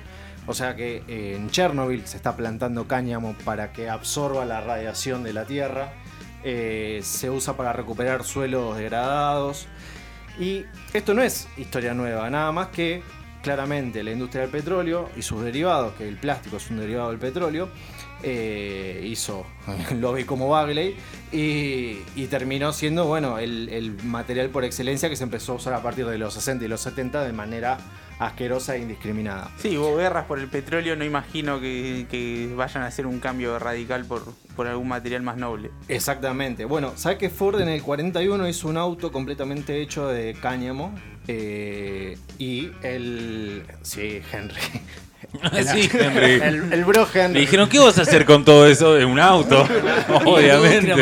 O 0.45 0.53
sea 0.53 0.75
que 0.75 1.03
eh, 1.07 1.35
en 1.37 1.49
Chernobyl 1.49 2.05
se 2.05 2.17
está 2.17 2.35
plantando 2.35 2.87
cáñamo 2.87 3.35
para 3.45 3.71
que 3.71 3.89
absorba 3.89 4.45
la 4.45 4.59
radiación 4.59 5.23
de 5.23 5.33
la 5.33 5.45
tierra. 5.45 5.93
Se 6.43 7.29
usa 7.29 7.55
para 7.55 7.71
recuperar 7.71 8.25
suelos 8.25 8.75
degradados. 8.77 9.67
Y 10.39 10.65
esto 10.93 11.13
no 11.13 11.21
es 11.21 11.47
historia 11.57 11.93
nueva, 11.93 12.29
nada 12.29 12.51
más 12.51 12.69
que 12.69 13.03
claramente 13.41 14.03
la 14.03 14.11
industria 14.11 14.41
del 14.43 14.51
petróleo 14.51 15.09
y 15.15 15.21
sus 15.21 15.43
derivados, 15.43 15.93
que 15.95 16.07
el 16.07 16.17
plástico 16.17 16.57
es 16.57 16.69
un 16.71 16.77
derivado 16.77 17.09
del 17.09 17.19
petróleo, 17.19 17.69
eh, 18.23 19.05
hizo 19.05 19.45
lobby 19.99 20.23
como 20.23 20.47
Bagley 20.49 20.95
y, 21.31 22.25
terminó 22.27 22.71
siendo 22.71 23.05
bueno 23.05 23.37
el 23.37 23.97
material 24.03 24.49
por 24.49 24.63
excelencia 24.63 25.09
que 25.09 25.17
se 25.17 25.25
empezó 25.25 25.51
a 25.51 25.55
usar 25.55 25.73
a 25.73 25.83
partir 25.83 26.05
de 26.07 26.17
los 26.17 26.33
60 26.33 26.65
y 26.65 26.67
los 26.67 26.81
70 26.81 27.23
de 27.23 27.33
manera 27.33 27.77
asquerosa 28.27 28.75
e 28.75 28.79
indiscriminada. 28.79 29.51
Sí, 29.57 29.77
hubo 29.77 29.95
guerras 29.95 30.25
por 30.25 30.39
el 30.39 30.47
petróleo, 30.47 30.95
no 30.95 31.03
imagino 31.03 31.59
que, 31.59 32.05
que 32.09 32.51
vayan 32.55 32.83
a 32.83 32.87
hacer 32.87 33.05
un 33.05 33.19
cambio 33.19 33.59
radical 33.59 34.05
por, 34.05 34.23
por 34.55 34.67
algún 34.67 34.87
material 34.87 35.21
más 35.21 35.37
noble. 35.37 35.71
Exactamente. 35.87 36.65
Bueno, 36.65 36.93
¿sabes 36.95 37.17
que 37.17 37.29
Ford 37.29 37.59
en 37.61 37.69
el 37.69 37.81
41 37.81 38.47
hizo 38.47 38.67
un 38.67 38.77
auto 38.77 39.11
completamente 39.11 39.81
hecho 39.81 40.07
de 40.07 40.35
cáñamo? 40.41 40.93
Eh, 41.27 42.17
y 42.37 42.71
el... 42.81 43.63
Sí, 43.81 44.21
Henry. 44.31 44.61
sí, 45.71 45.89
Henry. 45.91 46.33
El, 46.33 46.73
el 46.73 46.85
bro 46.85 47.07
Henry. 47.11 47.33
Le 47.33 47.39
dijeron, 47.41 47.69
¿qué 47.69 47.79
vas 47.79 47.97
a 47.97 48.03
hacer 48.03 48.25
con 48.25 48.43
todo 48.43 48.67
eso? 48.67 48.97
En 48.97 49.07
un 49.07 49.19
auto, 49.19 49.61
obviamente. 50.25 50.93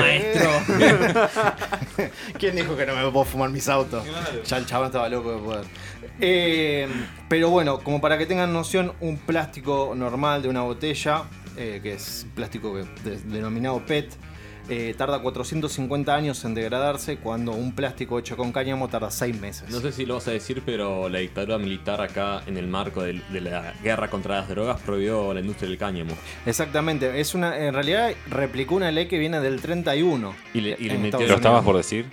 ¿Quién 2.38 2.56
dijo 2.56 2.76
que 2.76 2.86
no 2.86 2.96
me 2.96 3.12
puedo 3.12 3.26
fumar 3.26 3.50
mis 3.50 3.68
autos? 3.68 4.04
Ya 4.46 4.58
el 4.58 4.66
chabón 4.66 4.88
estaba 4.88 5.10
loco 5.10 5.34
de 5.34 5.38
poder. 5.40 5.66
Eh, 6.20 6.88
pero 7.30 7.50
bueno, 7.50 7.80
como 7.80 8.02
para 8.02 8.18
que 8.18 8.26
tengan 8.26 8.52
noción, 8.54 8.94
un 9.00 9.18
plástico 9.18 9.94
normal 9.96 10.42
de 10.42 10.50
una 10.50 10.62
botella, 10.62 11.24
eh, 11.58 11.80
que 11.82 11.94
es 11.94 12.26
plástico 12.36 12.74
que- 12.74 13.10
de- 13.10 13.18
denominado 13.24 13.84
PET, 13.86 14.12
eh, 14.70 14.94
tarda 14.98 15.20
450 15.20 16.16
años 16.16 16.46
en 16.46 16.54
degradarse, 16.54 17.18
cuando 17.18 17.52
un 17.54 17.74
plástico 17.74 18.20
hecho 18.20 18.38
con 18.38 18.52
cáñamo 18.52 18.88
tarda 18.88 19.10
6 19.10 19.38
meses. 19.42 19.70
No 19.70 19.80
sé 19.82 19.92
si 19.92 20.06
lo 20.06 20.14
vas 20.14 20.28
a 20.28 20.32
decir, 20.32 20.62
pero 20.66 21.10
la 21.10 21.20
dictadura 21.20 21.58
militar 21.58 22.00
acá, 22.02 22.44
en 22.46 22.58
el 22.58 22.68
marco 22.68 23.02
de, 23.02 23.20
la 23.42 23.74
guerra 23.84 24.10
contra 24.10 24.38
las 24.38 24.48
drogas, 24.48 24.80
prohibió 24.82 25.34
la 25.34 25.40
industria 25.42 25.68
del 25.68 25.78
cáñamo. 25.80 26.14
Exactamente, 26.46 27.20
es 27.20 27.34
una, 27.34 27.58
en 27.58 27.74
realidad 27.74 28.12
replicó 28.30 28.76
una 28.76 28.92
ley 28.92 29.08
que 29.08 29.18
viene 29.18 29.40
del 29.42 29.60
31. 29.62 30.34
Y 30.54 30.62
le, 30.62 30.76
y 30.80 30.90
le 30.90 30.98
metió 31.00 31.28
¿Lo 31.28 31.36
estabas 31.36 31.64
por 31.64 31.76
decir? 31.76 32.06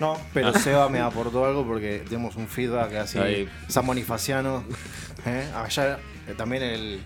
No, 0.00 0.18
pero 0.32 0.52
Seba 0.58 0.88
me 0.88 1.00
aportó 1.00 1.44
algo 1.44 1.64
porque 1.64 2.02
tenemos 2.08 2.36
un 2.36 2.48
feedback 2.48 2.94
así 2.94 3.18
Ahí. 3.18 3.48
San 3.68 3.86
Bonifaciano. 3.86 4.64
¿eh? 5.26 5.46
Allá 5.54 5.98
eh, 6.28 6.34
también 6.36 6.62
el, 6.62 7.00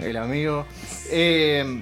el 0.00 0.16
amigo. 0.16 0.66
Eh, 1.10 1.80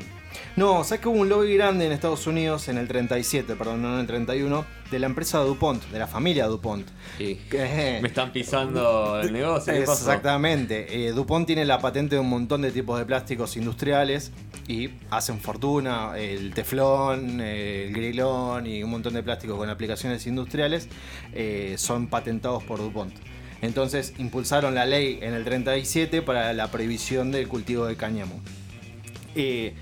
No, 0.56 0.84
sabes 0.84 1.00
que 1.00 1.08
hubo 1.08 1.18
un 1.18 1.28
lobby 1.28 1.54
grande 1.56 1.84
en 1.84 1.90
Estados 1.90 2.28
Unidos 2.28 2.68
en 2.68 2.78
el 2.78 2.86
37, 2.86 3.56
perdón, 3.56 3.82
no 3.82 3.94
en 3.94 4.00
el 4.00 4.06
31, 4.06 4.64
de 4.88 4.98
la 5.00 5.06
empresa 5.06 5.40
DuPont, 5.40 5.82
de 5.90 5.98
la 5.98 6.06
familia 6.06 6.46
DuPont. 6.46 6.86
Sí. 7.18 7.40
Que- 7.50 7.98
Me 8.02 8.06
están 8.06 8.30
pisando 8.32 9.20
el 9.20 9.32
negocio. 9.32 9.72
Exactamente. 9.72 11.06
Eh, 11.08 11.10
DuPont 11.10 11.44
tiene 11.48 11.64
la 11.64 11.80
patente 11.80 12.14
de 12.14 12.20
un 12.20 12.28
montón 12.28 12.62
de 12.62 12.70
tipos 12.70 12.96
de 13.00 13.04
plásticos 13.04 13.56
industriales 13.56 14.30
y 14.68 14.90
hacen 15.10 15.40
fortuna. 15.40 16.16
El 16.16 16.54
teflón, 16.54 17.40
eh, 17.40 17.86
el 17.88 17.92
grilón 17.92 18.64
y 18.68 18.84
un 18.84 18.90
montón 18.90 19.14
de 19.14 19.24
plásticos 19.24 19.56
con 19.56 19.68
aplicaciones 19.68 20.24
industriales 20.28 20.88
eh, 21.32 21.74
son 21.78 22.06
patentados 22.06 22.62
por 22.62 22.78
DuPont. 22.78 23.12
Entonces 23.60 24.12
impulsaron 24.18 24.76
la 24.76 24.86
ley 24.86 25.18
en 25.20 25.34
el 25.34 25.42
37 25.42 26.22
para 26.22 26.52
la 26.52 26.70
prohibición 26.70 27.32
del 27.32 27.48
cultivo 27.48 27.86
de 27.86 27.96
cáñamo. 27.96 28.40
Eh, 29.34 29.74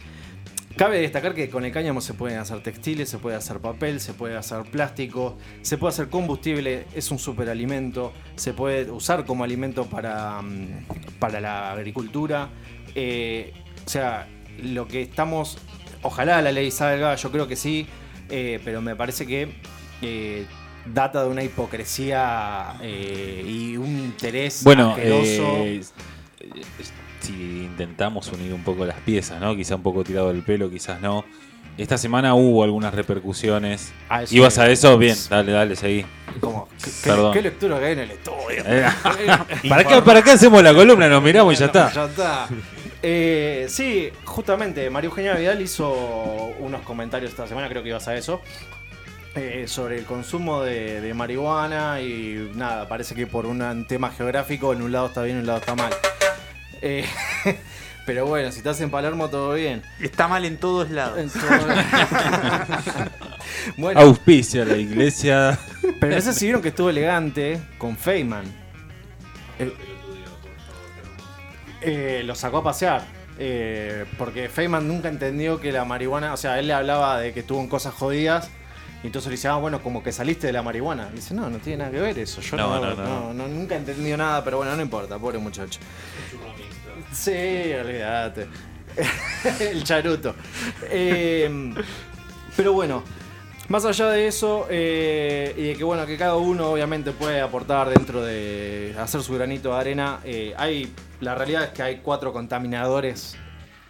Cabe 0.77 1.01
destacar 1.01 1.35
que 1.35 1.51
con 1.51 1.65
el 1.65 1.73
cáñamo 1.73 2.01
se 2.01 2.15
pueden 2.15 2.39
hacer 2.39 2.63
textiles, 2.63 3.09
se 3.09 3.19
puede 3.19 3.37
hacer 3.37 3.59
papel, 3.59 4.01
se 4.01 4.15
puede 4.15 4.37
hacer 4.37 4.63
plástico, 4.63 5.37
se 5.61 5.77
puede 5.77 5.93
hacer 5.93 6.09
combustible, 6.09 6.87
es 6.95 7.11
un 7.11 7.19
superalimento, 7.19 8.13
se 8.37 8.55
puede 8.55 8.91
usar 8.91 9.25
como 9.25 9.45
alimento 9.45 9.87
para, 9.87 10.41
mm, 10.41 10.87
para 11.19 11.41
la 11.41 11.73
agricultura. 11.73 12.49
Eh, 12.95 13.53
o 13.85 13.89
sea, 13.89 14.27
lo 14.63 14.89
que 14.89 15.03
estamos, 15.03 15.59
ojalá 16.03 16.41
la 16.41 16.53
ley 16.53 16.71
salga, 16.71 17.15
yo 17.17 17.31
creo 17.31 17.47
que 17.47 17.57
sí, 17.57 17.87
eh, 18.31 18.61
pero 18.65 18.81
me 18.81 18.97
parece 18.97 19.27
que 19.27 19.49
eh, 20.01 20.47
data 20.87 21.23
de 21.23 21.29
una 21.29 21.43
hipocresía 21.43 22.77
y 22.83 23.77
un 23.77 23.99
interés 23.99 24.65
Bueno, 24.65 24.97
intentamos 27.73 28.31
unir 28.33 28.53
un 28.53 28.63
poco 28.63 28.85
las 28.85 29.01
piezas, 29.01 29.41
¿no? 29.41 29.57
Quizá 29.57 29.77
un 29.77 29.83
poco 29.83 30.05
tirado 30.05 30.29
del 30.29 30.43
pelo, 30.43 30.71
quizás 30.71 31.01
no. 31.01 31.25
Esta 31.79 31.97
semana 31.97 32.35
hubo 32.35 32.63
algunas 32.65 32.95
repercusiones. 32.95 33.93
Ah, 34.11 34.25
¿Ibas 34.31 34.55
es. 34.55 34.59
a 34.59 34.71
eso? 34.71 34.99
Bien, 34.99 35.17
dale, 35.31 35.53
dale, 35.53 35.75
seguí. 35.75 36.05
Como, 36.39 36.69
¿qué, 36.83 36.91
Perdón. 37.03 37.33
qué 37.33 37.43
lectura 37.43 37.79
que 37.79 37.87
hay 37.87 37.93
en 37.93 37.99
el 38.01 38.11
estudio? 38.11 38.63
Eh, 38.67 38.87
¿Para, 39.69 39.85
qué, 39.85 40.03
¿Para 40.03 40.23
qué 40.23 40.33
hacemos 40.33 40.63
la 40.63 40.75
columna? 40.75 41.09
Nos 41.09 41.23
miramos 41.23 41.55
y 41.55 41.57
ya 41.57 41.67
está. 41.67 41.91
Ya 41.93 42.05
está. 42.05 42.49
Eh, 43.03 43.67
sí, 43.69 44.11
justamente, 44.25 44.89
María 44.91 45.09
Eugenia 45.09 45.35
Vidal 45.35 45.61
hizo 45.61 45.91
unos 46.61 46.83
comentarios 46.83 47.31
esta 47.31 47.49
semana, 47.49 47.69
creo 47.69 47.83
que 47.83 47.89
ibas 47.89 48.07
a 48.07 48.15
eso, 48.15 48.41
eh, 49.35 49.65
sobre 49.67 49.99
el 49.99 50.05
consumo 50.05 50.63
de, 50.63 51.01
de 51.01 51.15
marihuana 51.15 52.01
y 52.01 52.53
nada, 52.55 52.87
parece 52.87 53.15
que 53.15 53.27
por 53.27 53.47
un 53.47 53.87
tema 53.87 54.11
geográfico 54.11 54.73
en 54.73 54.83
un 54.83 54.93
lado 54.93 55.07
está 55.07 55.23
bien 55.23 55.37
y 55.37 55.39
en 55.39 55.41
un 55.41 55.47
lado 55.47 55.59
está 55.59 55.75
mal. 55.75 55.93
Eh, 56.83 57.05
pero 58.07 58.27
bueno, 58.27 58.51
si 58.53 58.59
estás 58.59 58.81
en 58.81 58.91
Palermo 58.91 59.29
todo 59.31 59.55
bien. 59.55 59.83
Está 60.01 60.29
mal 60.29 60.45
en 60.45 60.57
todos 60.59 60.91
lados. 60.91 61.19
Entonces- 61.19 61.51
bueno, 63.77 64.01
Auspicia 64.01 64.65
la 64.65 64.77
iglesia. 64.77 65.59
pero 66.01 66.15
no 66.17 66.21
sé 66.21 66.33
si 66.35 66.47
vieron 66.47 66.63
que 66.63 66.69
estuvo 66.69 66.91
elegante 66.91 67.61
con 67.79 67.97
Feynman. 67.97 68.45
Eh, 69.59 69.73
eh, 71.83 72.23
lo 72.25 72.35
sacó 72.35 72.59
a 72.59 72.65
pasear. 72.65 73.03
eh, 73.39 74.05
porque 74.19 74.49
Feynman 74.49 74.87
nunca 74.87 75.09
entendió 75.09 75.61
que 75.61 75.73
la 75.73 75.85
marihuana. 75.85 76.33
O 76.33 76.37
sea, 76.37 76.59
él 76.59 76.67
le 76.67 76.75
hablaba 76.75 77.19
de 77.21 77.33
que 77.33 77.41
estuvo 77.41 77.61
en 77.61 77.69
cosas 77.69 77.95
jodidas. 77.95 78.51
Y 79.03 79.07
entonces 79.07 79.31
le 79.31 79.37
dice, 79.37 79.49
ah, 79.49 79.57
bueno, 79.57 79.83
como 79.83 80.01
que 80.01 80.13
saliste 80.13 80.47
de 80.47 80.53
la 80.53 80.63
marihuana. 80.63 81.09
Dice, 81.13 81.35
no, 81.35 81.51
no 81.51 81.59
tiene 81.59 81.79
nada 81.79 81.91
que 81.91 81.99
ver 82.01 82.17
eso. 82.21 82.41
Yo 82.41 82.57
No, 82.57 82.81
no, 82.81 82.81
no, 82.81 82.95
no. 82.95 83.05
no, 83.05 83.35
no, 83.35 83.49
nunca 83.49 83.75
entendió 83.75 84.17
nada, 84.17 84.45
pero 84.45 84.59
bueno, 84.59 84.77
no 84.77 84.83
importa, 84.83 85.19
pobre 85.19 85.39
muchacho. 85.39 85.81
Sí, 87.13 87.73
olvídate. 87.81 88.49
El 89.61 89.85
charuto. 89.85 90.35
Eh, 90.91 91.75
pero 92.57 92.73
bueno, 92.73 93.03
más 93.69 93.85
allá 93.85 94.09
de 94.09 94.27
eso, 94.27 94.67
eh, 94.71 95.55
y 95.57 95.63
de 95.69 95.75
que 95.77 95.85
bueno, 95.85 96.07
que 96.07 96.17
cada 96.17 96.37
uno 96.37 96.73
obviamente 96.73 97.13
puede 97.13 97.41
aportar 97.41 97.89
dentro 97.89 98.23
de 98.23 98.95
hacer 98.99 99.23
su 99.23 99.35
granito 99.35 99.71
de 99.71 99.77
arena, 99.77 100.21
eh, 100.25 100.55
hay, 100.57 100.93
la 101.21 101.35
realidad 101.35 101.65
es 101.65 101.71
que 101.71 101.83
hay 101.83 102.01
cuatro 102.03 102.33
contaminadores 102.33 103.37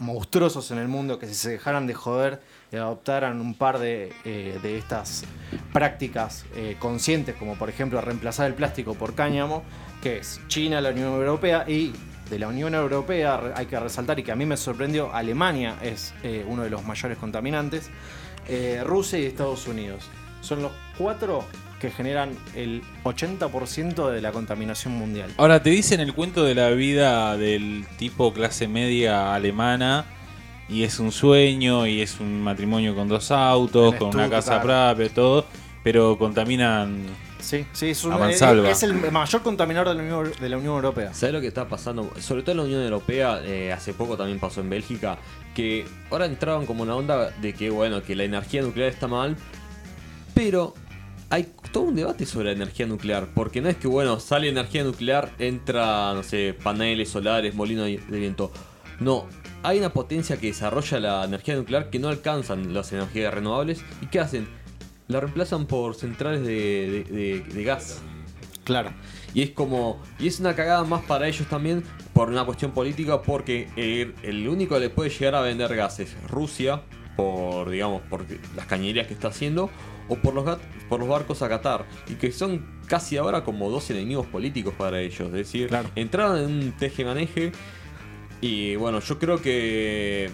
monstruosos 0.02 0.70
en 0.70 0.78
el 0.78 0.88
mundo 0.88 1.18
que 1.18 1.26
si 1.26 1.34
se 1.34 1.50
dejaran 1.50 1.86
de 1.86 1.94
joder 1.94 2.40
y 2.70 2.76
adoptaran 2.76 3.40
un 3.40 3.54
par 3.54 3.78
de, 3.78 4.12
eh, 4.24 4.58
de 4.62 4.78
estas 4.78 5.24
prácticas 5.72 6.44
eh, 6.54 6.76
conscientes, 6.78 7.36
como 7.36 7.56
por 7.56 7.68
ejemplo 7.68 8.00
reemplazar 8.00 8.46
el 8.46 8.54
plástico 8.54 8.94
por 8.94 9.14
cáñamo, 9.14 9.62
que 10.02 10.18
es 10.18 10.40
China, 10.48 10.80
la 10.80 10.90
Unión 10.90 11.12
Europea 11.12 11.64
y 11.68 11.92
de 12.32 12.38
la 12.38 12.48
Unión 12.48 12.74
Europea 12.74 13.52
hay 13.54 13.66
que 13.66 13.78
resaltar 13.78 14.18
y 14.18 14.22
que 14.22 14.32
a 14.32 14.36
mí 14.36 14.46
me 14.46 14.56
sorprendió, 14.56 15.14
Alemania 15.14 15.76
es 15.82 16.14
eh, 16.22 16.46
uno 16.48 16.62
de 16.62 16.70
los 16.70 16.82
mayores 16.82 17.18
contaminantes, 17.18 17.90
eh, 18.48 18.82
Rusia 18.86 19.18
y 19.18 19.26
Estados 19.26 19.66
Unidos. 19.66 20.04
Son 20.40 20.62
los 20.62 20.72
cuatro 20.96 21.44
que 21.78 21.90
generan 21.90 22.30
el 22.56 22.82
80% 23.04 24.10
de 24.10 24.22
la 24.22 24.32
contaminación 24.32 24.94
mundial. 24.94 25.30
Ahora, 25.36 25.62
te 25.62 25.68
dicen 25.68 26.00
el 26.00 26.14
cuento 26.14 26.42
de 26.42 26.54
la 26.54 26.70
vida 26.70 27.36
del 27.36 27.84
tipo 27.98 28.32
clase 28.32 28.66
media 28.66 29.34
alemana. 29.34 30.06
Y 30.68 30.84
es 30.84 31.00
un 31.00 31.12
sueño, 31.12 31.86
y 31.86 32.00
es 32.00 32.18
un 32.18 32.40
matrimonio 32.40 32.94
con 32.94 33.08
dos 33.08 33.30
autos, 33.30 33.92
En 33.92 33.98
con 33.98 34.14
una 34.14 34.30
casa 34.30 34.62
propia, 34.62 35.12
todo. 35.12 35.44
Pero 35.82 36.16
contaminan. 36.16 37.04
Sí, 37.42 37.66
sí, 37.72 37.90
es, 37.90 38.04
un- 38.04 38.12
A 38.12 38.18
mansalva. 38.18 38.70
es 38.70 38.82
el 38.82 38.94
mayor 38.94 39.42
contaminador 39.42 39.88
de 39.88 39.94
la 39.96 40.02
Unión, 40.02 40.32
de 40.40 40.48
la 40.48 40.56
Unión 40.56 40.74
Europea. 40.76 41.12
¿Sabes 41.12 41.34
lo 41.34 41.40
que 41.40 41.48
está 41.48 41.68
pasando? 41.68 42.10
Sobre 42.20 42.42
todo 42.42 42.52
en 42.52 42.56
la 42.58 42.62
Unión 42.64 42.82
Europea, 42.82 43.40
eh, 43.44 43.72
hace 43.72 43.92
poco 43.92 44.16
también 44.16 44.38
pasó 44.38 44.60
en 44.60 44.70
Bélgica, 44.70 45.18
que 45.54 45.84
ahora 46.10 46.26
entraban 46.26 46.64
como 46.66 46.82
una 46.84 46.94
onda 46.96 47.30
de 47.30 47.52
que, 47.52 47.68
bueno, 47.68 48.02
que 48.02 48.14
la 48.16 48.24
energía 48.24 48.62
nuclear 48.62 48.88
está 48.90 49.08
mal, 49.08 49.36
pero 50.34 50.74
hay 51.30 51.48
todo 51.72 51.84
un 51.84 51.94
debate 51.96 52.26
sobre 52.26 52.46
la 52.46 52.52
energía 52.52 52.86
nuclear, 52.86 53.28
porque 53.34 53.60
no 53.60 53.68
es 53.68 53.76
que, 53.76 53.88
bueno, 53.88 54.20
sale 54.20 54.48
energía 54.48 54.84
nuclear, 54.84 55.30
entra, 55.38 56.12
no 56.14 56.22
sé, 56.22 56.54
paneles 56.62 57.08
solares, 57.10 57.54
molino 57.54 57.84
de 57.84 57.98
de 57.98 58.18
viento. 58.18 58.52
No, 59.00 59.26
hay 59.62 59.78
una 59.78 59.92
potencia 59.92 60.36
que 60.36 60.48
desarrolla 60.48 61.00
la 61.00 61.24
energía 61.24 61.56
nuclear 61.56 61.90
que 61.90 61.98
no 61.98 62.08
alcanzan 62.08 62.72
las 62.74 62.92
energías 62.92 63.32
renovables, 63.34 63.82
¿y 64.00 64.06
qué 64.06 64.20
hacen? 64.20 64.46
La 65.12 65.20
reemplazan 65.20 65.66
por 65.66 65.94
centrales 65.94 66.42
de- 66.42 67.04
de- 67.08 67.16
de- 67.16 67.40
de 67.54 67.64
gas. 67.64 68.00
Claro. 68.64 68.90
Y 69.34 69.42
es 69.42 69.50
como. 69.50 70.00
Y 70.18 70.26
es 70.28 70.40
una 70.40 70.54
cagada 70.54 70.84
más 70.84 71.02
para 71.02 71.26
ellos 71.28 71.46
también 71.48 71.82
por 72.12 72.28
una 72.28 72.44
cuestión 72.44 72.72
política, 72.72 73.22
porque 73.22 73.68
el, 73.76 74.14
el 74.22 74.48
único 74.48 74.74
que 74.74 74.80
le 74.80 74.90
puede 74.90 75.10
llegar 75.10 75.34
a 75.34 75.40
vender 75.40 75.74
gas 75.74 76.00
es 76.00 76.14
Rusia, 76.28 76.82
por 77.16 77.70
digamos, 77.70 78.02
por 78.02 78.24
las 78.56 78.66
cañerías 78.66 79.06
que 79.06 79.14
está 79.14 79.28
haciendo, 79.28 79.70
o 80.08 80.16
por 80.16 80.34
los, 80.34 80.58
por 80.88 81.00
los 81.00 81.08
barcos 81.08 81.42
a 81.42 81.48
Qatar. 81.48 81.86
Y 82.08 82.14
que 82.14 82.30
son 82.30 82.64
casi 82.86 83.16
ahora 83.16 83.42
como 83.42 83.70
dos 83.70 83.90
enemigos 83.90 84.26
políticos 84.26 84.74
para 84.78 85.00
ellos. 85.00 85.28
Es 85.28 85.32
decir, 85.32 85.68
Claro. 85.68 85.88
entraron 85.96 86.38
en 86.38 86.44
un 86.46 86.72
teje-maneje. 86.72 87.52
Y 88.40 88.76
bueno, 88.76 89.00
yo 89.00 89.18
creo 89.18 89.40
que. 89.40 90.30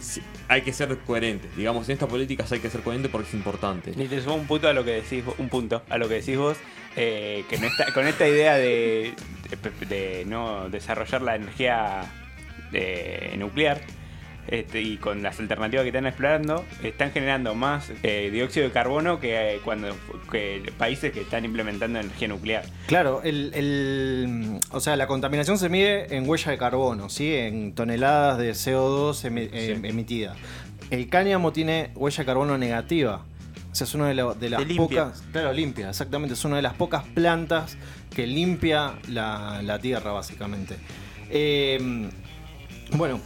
sí, 0.00 0.20
hay 0.50 0.62
que 0.62 0.72
ser 0.72 0.94
coherentes. 1.06 1.54
Digamos, 1.56 1.88
en 1.88 1.92
estas 1.94 2.08
políticas 2.08 2.50
hay 2.50 2.58
que 2.58 2.68
ser 2.68 2.80
coherentes 2.80 3.10
porque 3.10 3.28
es 3.28 3.34
importante. 3.34 3.92
Y 3.96 4.06
te 4.08 4.20
sumo 4.20 4.34
un 4.34 4.46
punto 4.48 4.66
a 4.68 4.72
lo 4.72 4.84
que 4.84 4.90
decís, 5.00 5.22
un 5.38 5.48
punto 5.48 5.82
a 5.88 5.96
lo 5.96 6.08
que 6.08 6.14
decís 6.16 6.36
vos, 6.36 6.56
eh, 6.96 7.44
que 7.48 7.56
no 7.58 7.68
está- 7.68 7.92
con 7.94 8.06
esta 8.08 8.26
idea 8.26 8.56
de, 8.56 9.14
de- 9.48 9.86
de 9.86 10.24
no 10.26 10.68
desarrollar 10.68 11.22
la 11.22 11.36
energía 11.36 12.02
eh, 12.72 13.34
nuclear 13.38 13.80
este, 14.50 14.80
y 14.82 14.96
con 14.96 15.22
las 15.22 15.38
alternativas 15.40 15.82
que 15.84 15.88
están 15.88 16.06
explorando, 16.06 16.64
están 16.82 17.12
generando 17.12 17.54
más 17.54 17.90
eh, 18.02 18.30
dióxido 18.32 18.66
de 18.66 18.72
carbono 18.72 19.20
que 19.20 19.54
eh, 19.54 19.60
cuando 19.64 19.96
que 20.30 20.72
países 20.76 21.12
que 21.12 21.20
están 21.22 21.44
implementando 21.44 21.98
energía 22.00 22.28
nuclear. 22.28 22.64
Claro, 22.86 23.20
el, 23.22 23.52
el- 23.54 24.60
o 24.70 24.80
sea, 24.80 24.96
la 24.96 25.06
contaminación 25.06 25.58
se 25.58 25.68
mide 25.68 26.14
en 26.16 26.28
huella 26.28 26.50
de 26.50 26.58
carbono, 26.58 27.08
¿sí? 27.08 27.34
En 27.34 27.74
toneladas 27.74 28.38
de 28.38 28.50
CO2 28.52 29.24
emi- 29.30 29.50
eh, 29.52 29.78
emitida. 29.82 30.34
El 30.90 31.08
cáñamo 31.08 31.52
tiene 31.52 31.90
huella 31.94 32.18
de 32.18 32.26
carbono 32.26 32.58
negativa. 32.58 33.24
O 33.70 33.74
sea, 33.74 33.84
es 33.84 33.94
una 33.94 34.08
de, 34.08 34.14
la- 34.14 34.34
de 34.34 34.50
las 34.50 34.66
De 34.66 34.74
pocas. 34.74 35.22
Claro, 35.30 35.52
limpia, 35.52 35.90
exactamente. 35.90 36.34
Es 36.34 36.44
una 36.44 36.56
de 36.56 36.62
las 36.62 36.74
pocas 36.74 37.04
plantas 37.04 37.76
que 38.14 38.26
limpia 38.26 38.94
la, 39.08 39.60
la 39.62 39.78
tierra, 39.78 40.10
básicamente. 40.10 40.74
Eh, 41.30 42.08
bueno, 42.96 43.20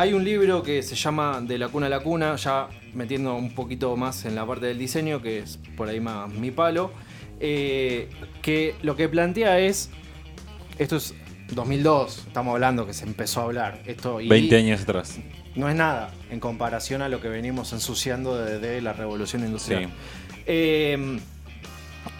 hay 0.00 0.14
un 0.14 0.24
libro 0.24 0.62
que 0.62 0.82
se 0.82 0.94
llama 0.94 1.42
De 1.42 1.58
la 1.58 1.68
cuna 1.68 1.86
a 1.86 1.90
la 1.90 2.00
cuna, 2.00 2.34
ya 2.36 2.68
metiendo 2.94 3.34
un 3.34 3.54
poquito 3.54 3.94
más 3.98 4.24
en 4.24 4.34
la 4.34 4.46
parte 4.46 4.64
del 4.64 4.78
diseño, 4.78 5.20
que 5.20 5.40
es 5.40 5.58
por 5.76 5.90
ahí 5.90 6.00
más 6.00 6.32
mi 6.32 6.50
palo, 6.50 6.90
eh, 7.38 8.08
que 8.40 8.76
lo 8.82 8.96
que 8.96 9.10
plantea 9.10 9.58
es, 9.58 9.90
esto 10.78 10.96
es 10.96 11.14
2002, 11.52 12.28
estamos 12.28 12.54
hablando 12.54 12.86
que 12.86 12.94
se 12.94 13.04
empezó 13.04 13.42
a 13.42 13.44
hablar, 13.44 13.82
esto 13.84 14.22
y 14.22 14.28
20 14.28 14.56
años 14.56 14.80
atrás. 14.80 15.18
no 15.54 15.68
es 15.68 15.76
nada 15.76 16.10
en 16.30 16.40
comparación 16.40 17.02
a 17.02 17.10
lo 17.10 17.20
que 17.20 17.28
venimos 17.28 17.74
ensuciando 17.74 18.42
desde 18.42 18.80
la 18.80 18.94
revolución 18.94 19.44
industrial. 19.44 19.84
Sí. 19.84 19.90
Eh, 20.46 21.20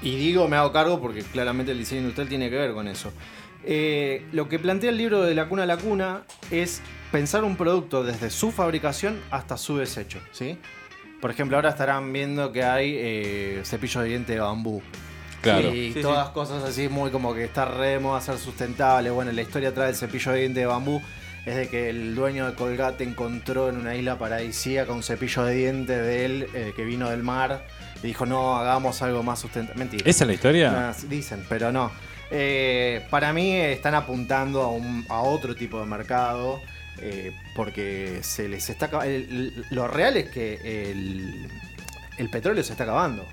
y 0.02 0.16
digo, 0.16 0.48
me 0.48 0.56
hago 0.56 0.70
cargo 0.70 1.00
porque 1.00 1.22
claramente 1.22 1.72
el 1.72 1.78
diseño 1.78 2.02
industrial 2.02 2.28
tiene 2.28 2.50
que 2.50 2.56
ver 2.56 2.74
con 2.74 2.88
eso. 2.88 3.10
Eh, 3.64 4.26
lo 4.32 4.48
que 4.48 4.58
plantea 4.58 4.90
el 4.90 4.96
libro 4.96 5.22
de 5.22 5.34
La 5.34 5.48
Cuna 5.48 5.64
a 5.64 5.66
la 5.66 5.76
Cuna 5.76 6.22
es 6.50 6.80
pensar 7.12 7.44
un 7.44 7.56
producto 7.56 8.02
desde 8.04 8.30
su 8.30 8.52
fabricación 8.52 9.20
hasta 9.30 9.56
su 9.56 9.76
desecho, 9.76 10.20
¿sí? 10.32 10.58
Por 11.20 11.30
ejemplo, 11.30 11.56
ahora 11.56 11.70
estarán 11.70 12.12
viendo 12.12 12.50
que 12.52 12.64
hay 12.64 12.94
eh, 12.96 13.60
cepillos 13.64 14.02
de 14.02 14.08
diente 14.08 14.32
de 14.32 14.40
bambú. 14.40 14.82
Claro. 15.42 15.74
Y 15.74 15.92
Sí, 15.92 16.00
todas 16.00 16.30
cosas 16.30 16.64
así 16.64 16.88
muy 16.88 17.10
como 17.10 17.34
que 17.34 17.44
está 17.44 17.64
re 17.64 17.88
de 17.88 17.98
moda 17.98 18.20
ser 18.20 18.38
sustentable. 18.38 19.10
Bueno, 19.10 19.32
la 19.32 19.42
historia 19.42 19.70
atrás 19.70 19.86
del 19.86 19.96
cepillo 19.96 20.32
de 20.32 20.40
diente 20.40 20.60
de 20.60 20.66
bambú 20.66 21.00
es 21.46 21.56
de 21.56 21.68
que 21.68 21.90
el 21.90 22.14
dueño 22.14 22.46
de 22.46 22.54
Colgate 22.54 23.04
encontró 23.04 23.68
en 23.68 23.76
una 23.76 23.94
isla 23.94 24.18
paradisíaca 24.18 24.92
un 24.92 25.02
cepillo 25.02 25.44
de 25.44 25.54
diente 25.54 25.96
de 25.96 26.24
él 26.24 26.46
eh, 26.54 26.72
que 26.76 26.84
vino 26.84 27.10
del 27.10 27.22
mar 27.22 27.64
y 28.02 28.08
dijo, 28.08 28.26
no, 28.26 28.56
hagamos 28.56 29.00
algo 29.02 29.22
más 29.22 29.38
sustentable. 29.40 29.78
Mentira. 29.78 30.04
¿Esa 30.08 30.24
es 30.24 30.28
la 30.28 30.34
historia? 30.34 30.94
Dicen, 31.08 31.44
pero 31.48 31.72
no. 31.72 31.90
Eh, 32.30 33.04
para 33.10 33.32
mí 33.32 33.52
están 33.56 33.94
apuntando 33.94 34.62
a, 34.62 34.68
un- 34.70 35.04
a 35.08 35.20
otro 35.22 35.54
tipo 35.56 35.80
de 35.80 35.86
mercado 35.86 36.62
eh, 37.02 37.32
porque 37.56 38.20
se 38.22 38.48
les 38.48 38.68
está 38.70 38.86
el- 39.06 39.64
Lo 39.70 39.88
real 39.88 40.16
es 40.16 40.28
que 40.30 40.54
el, 40.90 41.48
el 42.18 42.30
petróleo 42.30 42.62
se 42.62 42.72
está 42.72 42.84
acabando. 42.84 43.26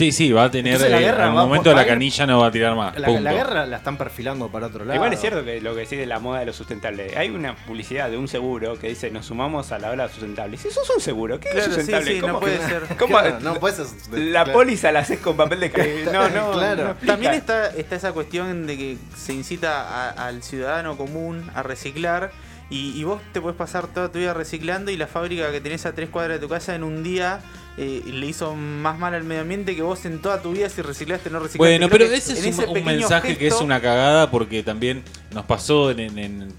Sí, 0.00 0.12
sí, 0.12 0.32
va 0.32 0.44
a 0.44 0.50
tener. 0.50 0.72
Entonces 0.76 0.90
la 0.92 1.00
eh, 1.02 1.08
al 1.10 1.36
va 1.36 1.44
momento 1.44 1.74
la 1.74 1.84
canilla 1.84 2.24
no 2.26 2.38
va 2.40 2.46
a 2.46 2.50
tirar 2.50 2.74
más. 2.74 2.98
La, 2.98 3.06
punto. 3.06 3.20
la 3.20 3.32
guerra 3.34 3.66
la 3.66 3.76
están 3.76 3.98
perfilando 3.98 4.48
para 4.48 4.68
otro 4.68 4.82
lado. 4.86 4.94
Igual 4.94 5.12
es 5.12 5.20
cierto 5.20 5.44
que 5.44 5.60
lo 5.60 5.74
que 5.74 5.80
decís 5.80 5.98
de 5.98 6.06
la 6.06 6.18
moda 6.20 6.40
de 6.40 6.46
lo 6.46 6.54
sustentable. 6.54 7.18
Hay 7.18 7.28
una 7.28 7.54
publicidad 7.54 8.08
de 8.10 8.16
un 8.16 8.26
seguro 8.26 8.78
que 8.78 8.88
dice 8.88 9.10
nos 9.10 9.26
sumamos 9.26 9.72
a 9.72 9.78
la 9.78 9.90
ola 9.90 10.08
sustentable. 10.08 10.56
Si 10.56 10.70
sos 10.70 10.88
un 10.88 11.02
seguro, 11.02 11.38
¿qué 11.38 11.50
Claro, 11.50 11.58
es 11.58 11.64
sí, 11.66 11.72
sustentable? 11.82 12.14
sí, 12.14 12.20
¿Cómo 12.22 12.32
no 12.32 12.40
que- 12.40 12.46
puede 12.46 12.58
ser. 12.66 12.96
¿Cómo? 12.96 13.18
Claro, 13.18 13.40
no 13.40 13.54
puede 13.56 13.74
ser- 13.76 13.86
La 14.18 14.44
claro. 14.44 14.52
póliza 14.58 14.90
la 14.90 15.00
haces 15.00 15.18
con 15.18 15.36
papel 15.36 15.60
de 15.60 15.70
ca- 15.70 15.84
No, 16.10 16.28
no, 16.30 16.52
Claro. 16.52 16.84
no 16.84 16.90
explica. 16.92 17.12
También 17.12 17.34
está, 17.34 17.66
está 17.68 17.94
esa 17.96 18.12
cuestión 18.12 18.66
de 18.66 18.78
que 18.78 18.96
se 19.18 19.34
incita 19.34 19.82
a- 19.82 20.28
al 20.28 20.42
ciudadano 20.42 20.96
común 20.96 21.50
a 21.54 21.62
reciclar 21.62 22.30
y, 22.70 22.92
y 22.98 23.04
vos 23.04 23.20
te 23.32 23.40
puedes 23.40 23.56
pasar 23.58 23.88
toda 23.88 24.10
tu 24.12 24.18
vida 24.18 24.32
reciclando 24.32 24.90
y 24.90 24.96
la 24.96 25.06
fábrica 25.06 25.50
que 25.52 25.60
tenés 25.60 25.84
a 25.86 25.92
tres 25.94 26.08
cuadras 26.08 26.40
de 26.40 26.46
tu 26.46 26.48
casa 26.48 26.74
en 26.74 26.84
un 26.84 27.02
día 27.02 27.40
eh, 27.76 28.02
le 28.06 28.26
hizo 28.26 28.54
más 28.54 28.98
mal 28.98 29.14
al 29.14 29.24
medio 29.24 29.42
ambiente 29.42 29.74
que 29.74 29.82
vos 29.82 30.04
en 30.04 30.20
toda 30.22 30.40
tu 30.42 30.52
vida 30.52 30.68
si 30.68 30.82
reciclaste 30.82 31.28
o 31.28 31.32
no 31.32 31.38
reciclaste. 31.40 31.58
Bueno, 31.58 31.88
Creo 31.88 32.06
pero 32.08 32.16
ese 32.16 32.32
es 32.34 32.58
un, 32.58 32.84
mensaje 32.84 33.36
que 33.36 33.46
es 33.48 33.60
una 33.60 33.80
cagada 33.80 34.30
porque 34.30 34.62
también 34.62 35.02
nos 35.34 35.44
pasó 35.46 35.90
en, 35.90 36.00
en- 36.00 36.18
en- 36.18 36.42
en 36.42 36.52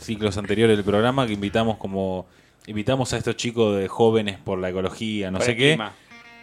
ciclos 0.00 0.36
anteriores 0.38 0.76
del 0.76 0.84
programa 0.84 1.26
que 1.26 1.32
invitamos 1.34 1.76
como 1.78 2.26
invitamos 2.66 3.12
a 3.12 3.18
estos 3.18 3.36
chicos 3.36 3.76
de 3.76 3.88
jóvenes 3.88 4.38
por 4.42 4.58
la 4.58 4.70
ecología, 4.70 5.30
no 5.30 5.36
Por 5.38 5.46
sé 5.46 5.54
qué, 5.56 5.68
clima. 5.74 5.92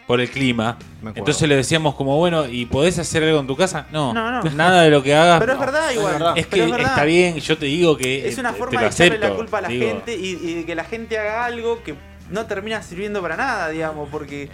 Por 0.07 0.19
el 0.21 0.29
clima. 0.29 0.77
Entonces 1.15 1.47
le 1.47 1.55
decíamos 1.55 1.95
como, 1.95 2.17
bueno, 2.17 2.47
¿y 2.47 2.65
podés 2.65 2.99
hacer 2.99 3.23
algo 3.23 3.39
en 3.39 3.47
tu 3.47 3.55
casa? 3.55 3.87
No, 3.91 4.13
No, 4.13 4.31
no. 4.43 4.49
nada 4.55 4.81
de 4.83 4.89
lo 4.89 5.01
que 5.01 5.15
hagas. 5.15 5.39
Pero 5.39 5.53
es 5.53 5.59
no. 5.59 5.65
verdad 5.65 5.91
igual. 5.91 6.13
verdad. 6.13 6.33
Es 6.37 6.47
que 6.47 6.61
verdad. 6.65 6.79
está 6.81 7.03
bien, 7.05 7.35
yo 7.39 7.57
te 7.57 7.65
digo 7.65 7.97
que 7.97 8.27
Es 8.27 8.37
una 8.37 8.51
te 8.51 8.57
forma 8.59 8.81
lo 8.81 8.87
de 8.87 8.93
echarle 8.93 9.17
la 9.19 9.33
culpa 9.35 9.57
a 9.59 9.61
la 9.61 9.67
digo. 9.69 9.87
gente 9.87 10.15
y, 10.15 10.39
y 10.41 10.53
de 10.55 10.65
que 10.65 10.75
la 10.75 10.83
gente 10.83 11.17
haga 11.17 11.45
algo 11.45 11.81
que 11.83 11.95
no 12.29 12.45
termina 12.45 12.81
sirviendo 12.83 13.21
para 13.21 13.35
nada, 13.35 13.69
digamos, 13.69 14.09
porque 14.09 14.49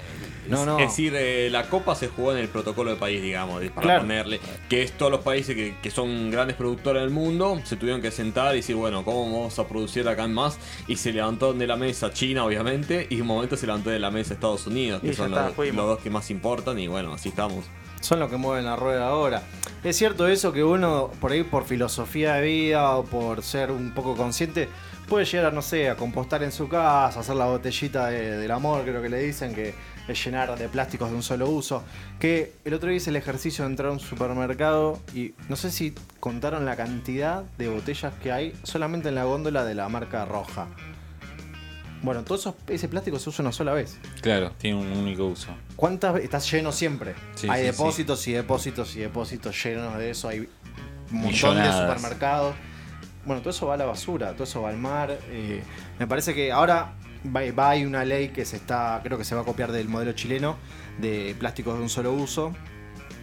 No, 0.50 0.66
no. 0.66 0.80
Es 0.80 0.90
decir, 0.90 1.14
eh, 1.16 1.50
la 1.52 1.64
Copa 1.70 1.96
se 1.96 2.08
jugó 2.08 2.32
en 2.32 2.38
el 2.40 2.48
protocolo 2.50 2.92
de 2.92 2.98
país, 2.98 3.22
digamos, 3.22 3.62
para 3.70 3.82
Claro. 3.82 4.02
ponerle. 4.02 4.40
Que 4.70 4.84
es 4.84 4.92
todos 4.94 5.12
los 5.12 5.22
países 5.22 5.56
que, 5.56 5.76
que 5.82 5.92
son 5.92 6.32
grandes 6.32 6.56
productores 6.56 7.02
del 7.02 7.12
mundo, 7.12 7.60
se 7.64 7.76
tuvieron 7.76 8.02
que 8.02 8.12
sentar 8.12 8.54
y 8.54 8.58
decir, 8.58 8.76
bueno, 8.76 9.04
¿cómo 9.06 9.32
vamos 9.32 9.58
a 9.60 9.68
producir 9.68 10.08
acá 10.08 10.24
en 10.26 10.34
más? 10.34 10.58
Y 10.88 10.96
se 10.98 11.12
levantó 11.14 11.54
de 11.54 11.68
la 11.68 11.76
mesa 11.76 12.12
China, 12.12 12.46
obviamente, 12.46 13.08
y 13.10 13.22
un 13.22 13.28
momento 13.28 13.58
se 13.58 13.66
levantó 13.68 13.90
de 13.90 14.00
la 14.00 14.12
mesa 14.12 14.34
Estados 14.34 14.68
Unidos, 14.68 15.02
que 15.02 15.14
son 15.14 15.28
está, 15.34 15.50
los, 15.56 15.76
dos 15.76 16.00
que 16.00 16.10
más 16.10 16.30
importan, 16.32 16.78
y 16.80 16.88
bueno, 16.88 17.14
así 17.14 17.30
estamos. 17.30 17.66
son 18.02 18.20
los 18.20 18.30
que 18.30 18.38
mueven 18.38 18.66
la 18.66 18.76
rueda 18.76 19.08
ahora. 19.10 19.42
Es 19.84 19.96
cierto 19.98 20.28
eso 20.28 20.52
que 20.54 20.64
uno, 20.64 21.12
por 21.20 21.32
ahí 21.32 21.44
por 21.44 21.66
filosofía 21.66 22.36
de 22.36 22.42
vida 22.44 22.96
o 22.96 23.04
por 23.06 23.42
ser 23.44 23.72
un 23.72 23.92
poco 23.94 24.16
consciente, 24.16 24.70
puede 25.08 25.26
llegar, 25.26 25.54
no 25.54 25.62
sé, 25.62 25.90
a 25.90 25.96
compostar 25.96 26.44
en 26.44 26.52
su 26.52 26.68
casa, 26.68 27.20
hacer 27.22 27.36
la 27.36 27.46
botellita 27.46 28.08
de- 28.08 28.38
del 28.38 28.52
amor, 28.52 28.84
creo 28.84 29.02
que 29.02 29.10
le 29.10 29.20
dicen, 29.20 29.56
que 29.56 29.74
es 30.08 30.24
llenar 30.26 30.58
de 30.58 30.70
plásticos 30.70 31.10
de 31.10 31.16
un 31.16 31.24
solo 31.24 31.50
uso. 31.50 31.84
Que 32.20 32.54
el 32.66 32.74
otro 32.74 32.90
día 32.90 32.98
hice 32.98 33.10
el 33.10 33.16
ejercicio 33.16 33.64
de 33.66 33.72
entrar 33.72 33.90
a 33.90 33.92
un 33.92 34.00
supermercado 34.00 35.00
y 35.14 35.34
no 35.50 35.56
sé 35.56 35.72
si 35.72 35.94
contaron 36.20 36.66
la 36.66 36.76
cantidad 36.76 37.44
de 37.58 37.68
botellas 37.68 38.14
que 38.22 38.32
hay 38.32 38.54
solamente 38.64 39.10
en 39.10 39.16
la 39.16 39.26
góndola 39.26 39.66
de 39.66 39.76
la 39.76 39.90
marca 39.90 40.26
roja. 40.26 40.68
Bueno, 42.04 42.24
todo 42.24 42.38
eso, 42.38 42.56
ese 42.68 42.88
plástico 42.88 43.18
se 43.18 43.30
usa 43.30 43.42
una 43.44 43.52
sola 43.52 43.74
vez. 43.74 43.98
Claro, 44.22 44.52
tiene 44.58 44.80
un 44.80 44.92
único 44.92 45.26
uso. 45.26 45.50
¿Cuántas 45.76 46.16
Estás 46.18 46.50
lleno 46.52 46.72
siempre. 46.72 47.16
Sí, 47.36 47.48
hay 47.50 47.62
sí, 47.62 47.68
depósitos 47.68 48.28
y 48.28 48.34
depósitos 48.34 48.96
y 48.96 49.00
depósitos 49.00 49.64
llenos 49.64 49.98
de 49.98 50.12
eso. 50.12 50.30
Hay 50.30 50.48
un 51.12 51.22
montón 51.22 51.58
de 51.58 51.72
supermercados. 51.72 52.56
Bueno, 53.26 53.42
todo 53.42 53.50
eso 53.50 53.68
va 53.68 53.74
a 53.74 53.78
la 53.78 53.86
basura, 53.86 54.34
todo 54.34 54.44
eso 54.44 54.62
va 54.62 54.70
al 54.70 54.78
mar. 54.78 55.18
eh, 55.32 55.62
me 56.00 56.08
parece 56.08 56.34
que 56.34 56.52
ahora 56.52 56.94
va, 57.36 57.42
va 57.58 57.70
hay 57.72 57.86
una 57.86 58.04
ley 58.06 58.30
que 58.30 58.46
se 58.46 58.56
está, 58.58 59.00
creo 59.04 59.18
que 59.18 59.24
se 59.24 59.36
va 59.36 59.42
a 59.42 59.46
copiar 59.46 59.72
del 59.72 59.88
modelo 59.90 60.14
chileno 60.14 60.58
de 60.98 61.36
plásticos 61.40 61.76
de 61.78 61.84
un 61.84 61.90
solo 61.90 62.12
uso, 62.14 62.54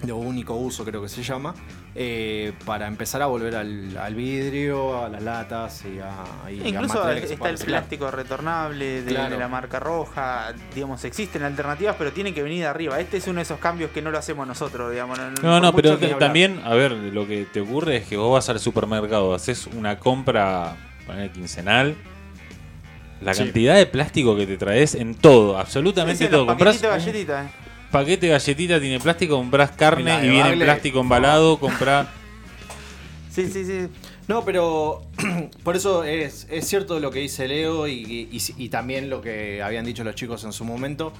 de 0.02 0.12
único 0.12 0.54
uso 0.54 0.84
creo 0.84 1.00
que 1.02 1.08
se 1.08 1.22
llama, 1.22 1.54
eh, 1.94 2.52
para 2.66 2.86
empezar 2.88 3.22
a 3.22 3.26
volver 3.26 3.54
al, 3.56 3.96
al 3.96 4.14
vidrio, 4.14 5.02
a 5.02 5.08
las 5.08 5.22
latas 5.22 5.82
y 5.86 5.98
a, 5.98 6.50
y 6.50 6.60
a 6.62 6.68
Incluso 6.68 7.02
se 7.04 7.32
está 7.34 7.48
el 7.48 7.56
plástico 7.58 8.10
retornable 8.10 9.02
de, 9.02 9.10
Claro. 9.14 9.30
de 9.30 9.38
la 9.38 9.48
marca 9.48 9.80
roja, 9.80 10.52
digamos, 10.74 11.02
existen 11.04 11.42
alternativas, 11.42 11.96
pero 11.96 12.12
tienen 12.12 12.34
que 12.34 12.42
venir 12.42 12.60
de 12.60 12.66
arriba. 12.66 13.00
Este 13.00 13.16
es 13.16 13.26
uno 13.28 13.36
de 13.36 13.42
esos 13.42 13.58
cambios 13.60 13.92
que 13.92 14.02
no 14.02 14.10
lo 14.10 14.18
hacemos 14.18 14.46
nosotros, 14.46 14.90
digamos. 14.90 15.18
No, 15.18 15.32
por 15.40 15.62
no, 15.62 15.72
pero 15.74 15.96
t- 15.96 16.08
también, 16.16 16.60
a 16.64 16.74
ver, 16.74 16.92
lo 16.92 17.26
que 17.26 17.46
te 17.50 17.60
ocurre 17.60 17.96
es 17.98 18.06
que 18.06 18.16
vos 18.16 18.32
vas 18.32 18.48
al 18.50 18.60
supermercado, 18.60 19.32
haces 19.32 19.66
una 19.68 19.98
compra 19.98 20.76
poner 21.06 21.30
quincenal, 21.30 21.96
la 23.20 23.35
Sí. 23.35 23.44
cantidad 23.44 23.77
de 23.77 23.87
plástico 23.87 24.37
que 24.37 24.46
te 24.46 24.57
traes 24.57 24.94
en 24.94 25.14
todo, 25.14 25.59
absolutamente 25.59 26.18
Sí, 26.18 26.24
sí, 26.24 26.31
todo. 26.31 26.46
Compras 26.46 26.81
de 26.81 26.88
un 26.88 26.94
galletitas, 26.94 27.46
eh. 27.46 27.50
paquete 27.90 28.27
de 28.27 28.33
galletita, 28.33 28.81
tiene 28.81 29.00
plástico, 29.00 29.37
compras 29.37 29.70
carne 29.72 30.24
y 30.27 30.29
viene 30.29 30.50
Bagle- 30.57 30.64
plástico 30.64 31.00
embalado, 31.00 31.59
compras... 31.59 32.07
Sí, 33.31 33.48
sí, 33.53 33.64
sí. 33.64 33.88
No, 34.29 34.44
pero 34.44 35.03
por 35.64 35.77
eso 35.77 36.05
es, 36.05 36.46
es 36.50 36.66
cierto 36.66 37.00
lo 37.00 37.11
que 37.11 37.20
dice 37.20 37.46
Leo 37.48 37.87
y, 37.88 38.29
y- 38.31 38.55
y 38.57 38.68
también 38.68 39.11
lo 39.11 39.20
que 39.20 39.62
habían 39.62 39.85
dicho 39.85 40.05
los 40.05 40.14
chicos 40.14 40.44
en 40.44 40.53
su 40.53 40.64
momento, 40.64 41.12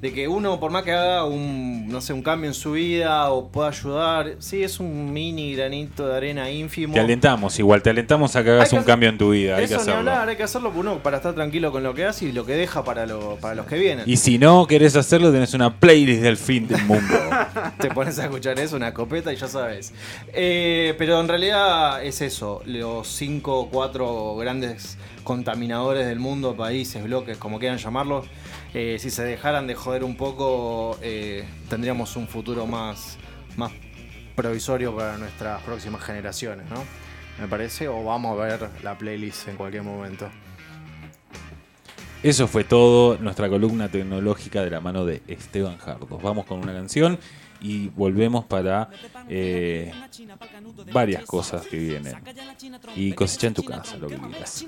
de 0.00 0.12
que 0.12 0.26
uno 0.28 0.58
por 0.58 0.70
más 0.70 0.82
que 0.82 0.92
haga 0.92 1.24
un, 1.24 1.88
no 1.88 2.00
sé, 2.00 2.12
un 2.12 2.22
cambio 2.22 2.48
en 2.48 2.54
su 2.54 2.72
vida 2.72 3.30
o 3.30 3.48
pueda 3.48 3.68
ayudar, 3.68 4.36
sí, 4.38 4.62
es 4.62 4.80
un 4.80 5.12
mini 5.12 5.54
granito 5.54 6.08
de 6.08 6.16
arena 6.16 6.50
ínfimo. 6.50 6.94
Te 6.94 7.00
alentamos, 7.00 7.58
igual, 7.58 7.82
te 7.82 7.90
alentamos 7.90 8.34
a 8.36 8.42
que 8.42 8.50
hagas 8.50 8.68
que 8.70 8.74
un 8.74 8.80
hacer- 8.80 8.86
cambio 8.92 9.08
en 9.10 9.18
tu 9.18 9.30
vida, 9.30 9.56
hay 9.56 9.66
que 9.68 9.74
hacerlo. 9.74 9.98
hablar, 9.98 10.28
hay 10.28 10.36
que 10.36 10.42
hacerlo 10.42 10.72
uno 10.74 10.98
para 11.02 11.18
estar 11.18 11.34
tranquilo 11.34 11.70
con 11.72 11.82
lo 11.82 11.94
que 11.94 12.04
hace 12.04 12.26
y 12.26 12.32
lo 12.32 12.44
que 12.46 12.54
deja 12.54 12.82
para, 12.84 13.06
lo- 13.06 13.36
para 13.40 13.54
los 13.54 13.66
que 13.66 13.76
vienen. 13.78 14.04
Y 14.08 14.16
si 14.16 14.38
no 14.38 14.66
querés 14.66 14.96
hacerlo, 14.96 15.30
tenés 15.30 15.54
una 15.54 15.78
playlist 15.78 16.22
del 16.22 16.36
fin 16.36 16.66
del 16.66 16.82
mundo. 16.84 17.14
Te 17.78 17.88
pones 17.90 18.18
a 18.18 18.24
escuchar 18.24 18.58
eso, 18.58 18.76
una 18.76 18.92
copeta 18.94 19.32
y 19.32 19.36
ya 19.36 19.46
sabes. 19.48 19.92
Eh, 20.32 20.94
pero 20.98 21.20
en 21.20 21.28
realidad 21.28 22.02
es 22.04 22.20
eso, 22.22 22.62
los 22.66 23.08
cinco 23.08 23.41
o 23.48 23.68
cuatro 23.68 24.36
grandes 24.36 24.96
contaminadores 25.24 26.06
del 26.06 26.18
mundo, 26.18 26.56
países, 26.56 27.02
bloques, 27.02 27.36
como 27.38 27.58
quieran 27.58 27.78
llamarlos, 27.78 28.26
eh, 28.74 28.96
si 28.98 29.10
se 29.10 29.24
dejaran 29.24 29.66
de 29.66 29.74
joder 29.74 30.04
un 30.04 30.16
poco, 30.16 30.98
eh, 31.02 31.44
tendríamos 31.68 32.16
un 32.16 32.28
futuro 32.28 32.66
más, 32.66 33.18
más 33.56 33.72
provisorio 34.34 34.94
para 34.96 35.18
nuestras 35.18 35.62
próximas 35.62 36.02
generaciones, 36.02 36.68
¿no? 36.70 36.82
Me 37.40 37.48
parece, 37.48 37.88
o 37.88 38.04
vamos 38.04 38.38
a 38.38 38.44
ver 38.44 38.68
la 38.82 38.96
playlist 38.96 39.48
en 39.48 39.56
cualquier 39.56 39.82
momento. 39.82 40.28
Eso 42.22 42.46
fue 42.46 42.62
todo, 42.62 43.18
nuestra 43.18 43.48
columna 43.48 43.88
tecnológica 43.88 44.62
de 44.62 44.70
la 44.70 44.80
mano 44.80 45.04
de 45.04 45.22
Esteban 45.26 45.76
Jardos. 45.78 46.22
Vamos 46.22 46.46
con 46.46 46.60
una 46.60 46.72
canción 46.72 47.18
y 47.62 47.88
volvemos 47.88 48.44
para 48.44 48.90
eh, 49.28 49.92
varias 50.92 51.24
cosas 51.24 51.66
que 51.66 51.76
vienen. 51.76 52.16
Y 52.96 53.12
cosecha 53.12 53.46
en 53.46 53.54
tu 53.54 53.64
casa, 53.64 53.96
lo 53.96 54.08
que 54.08 54.18
quieras. 54.18 54.66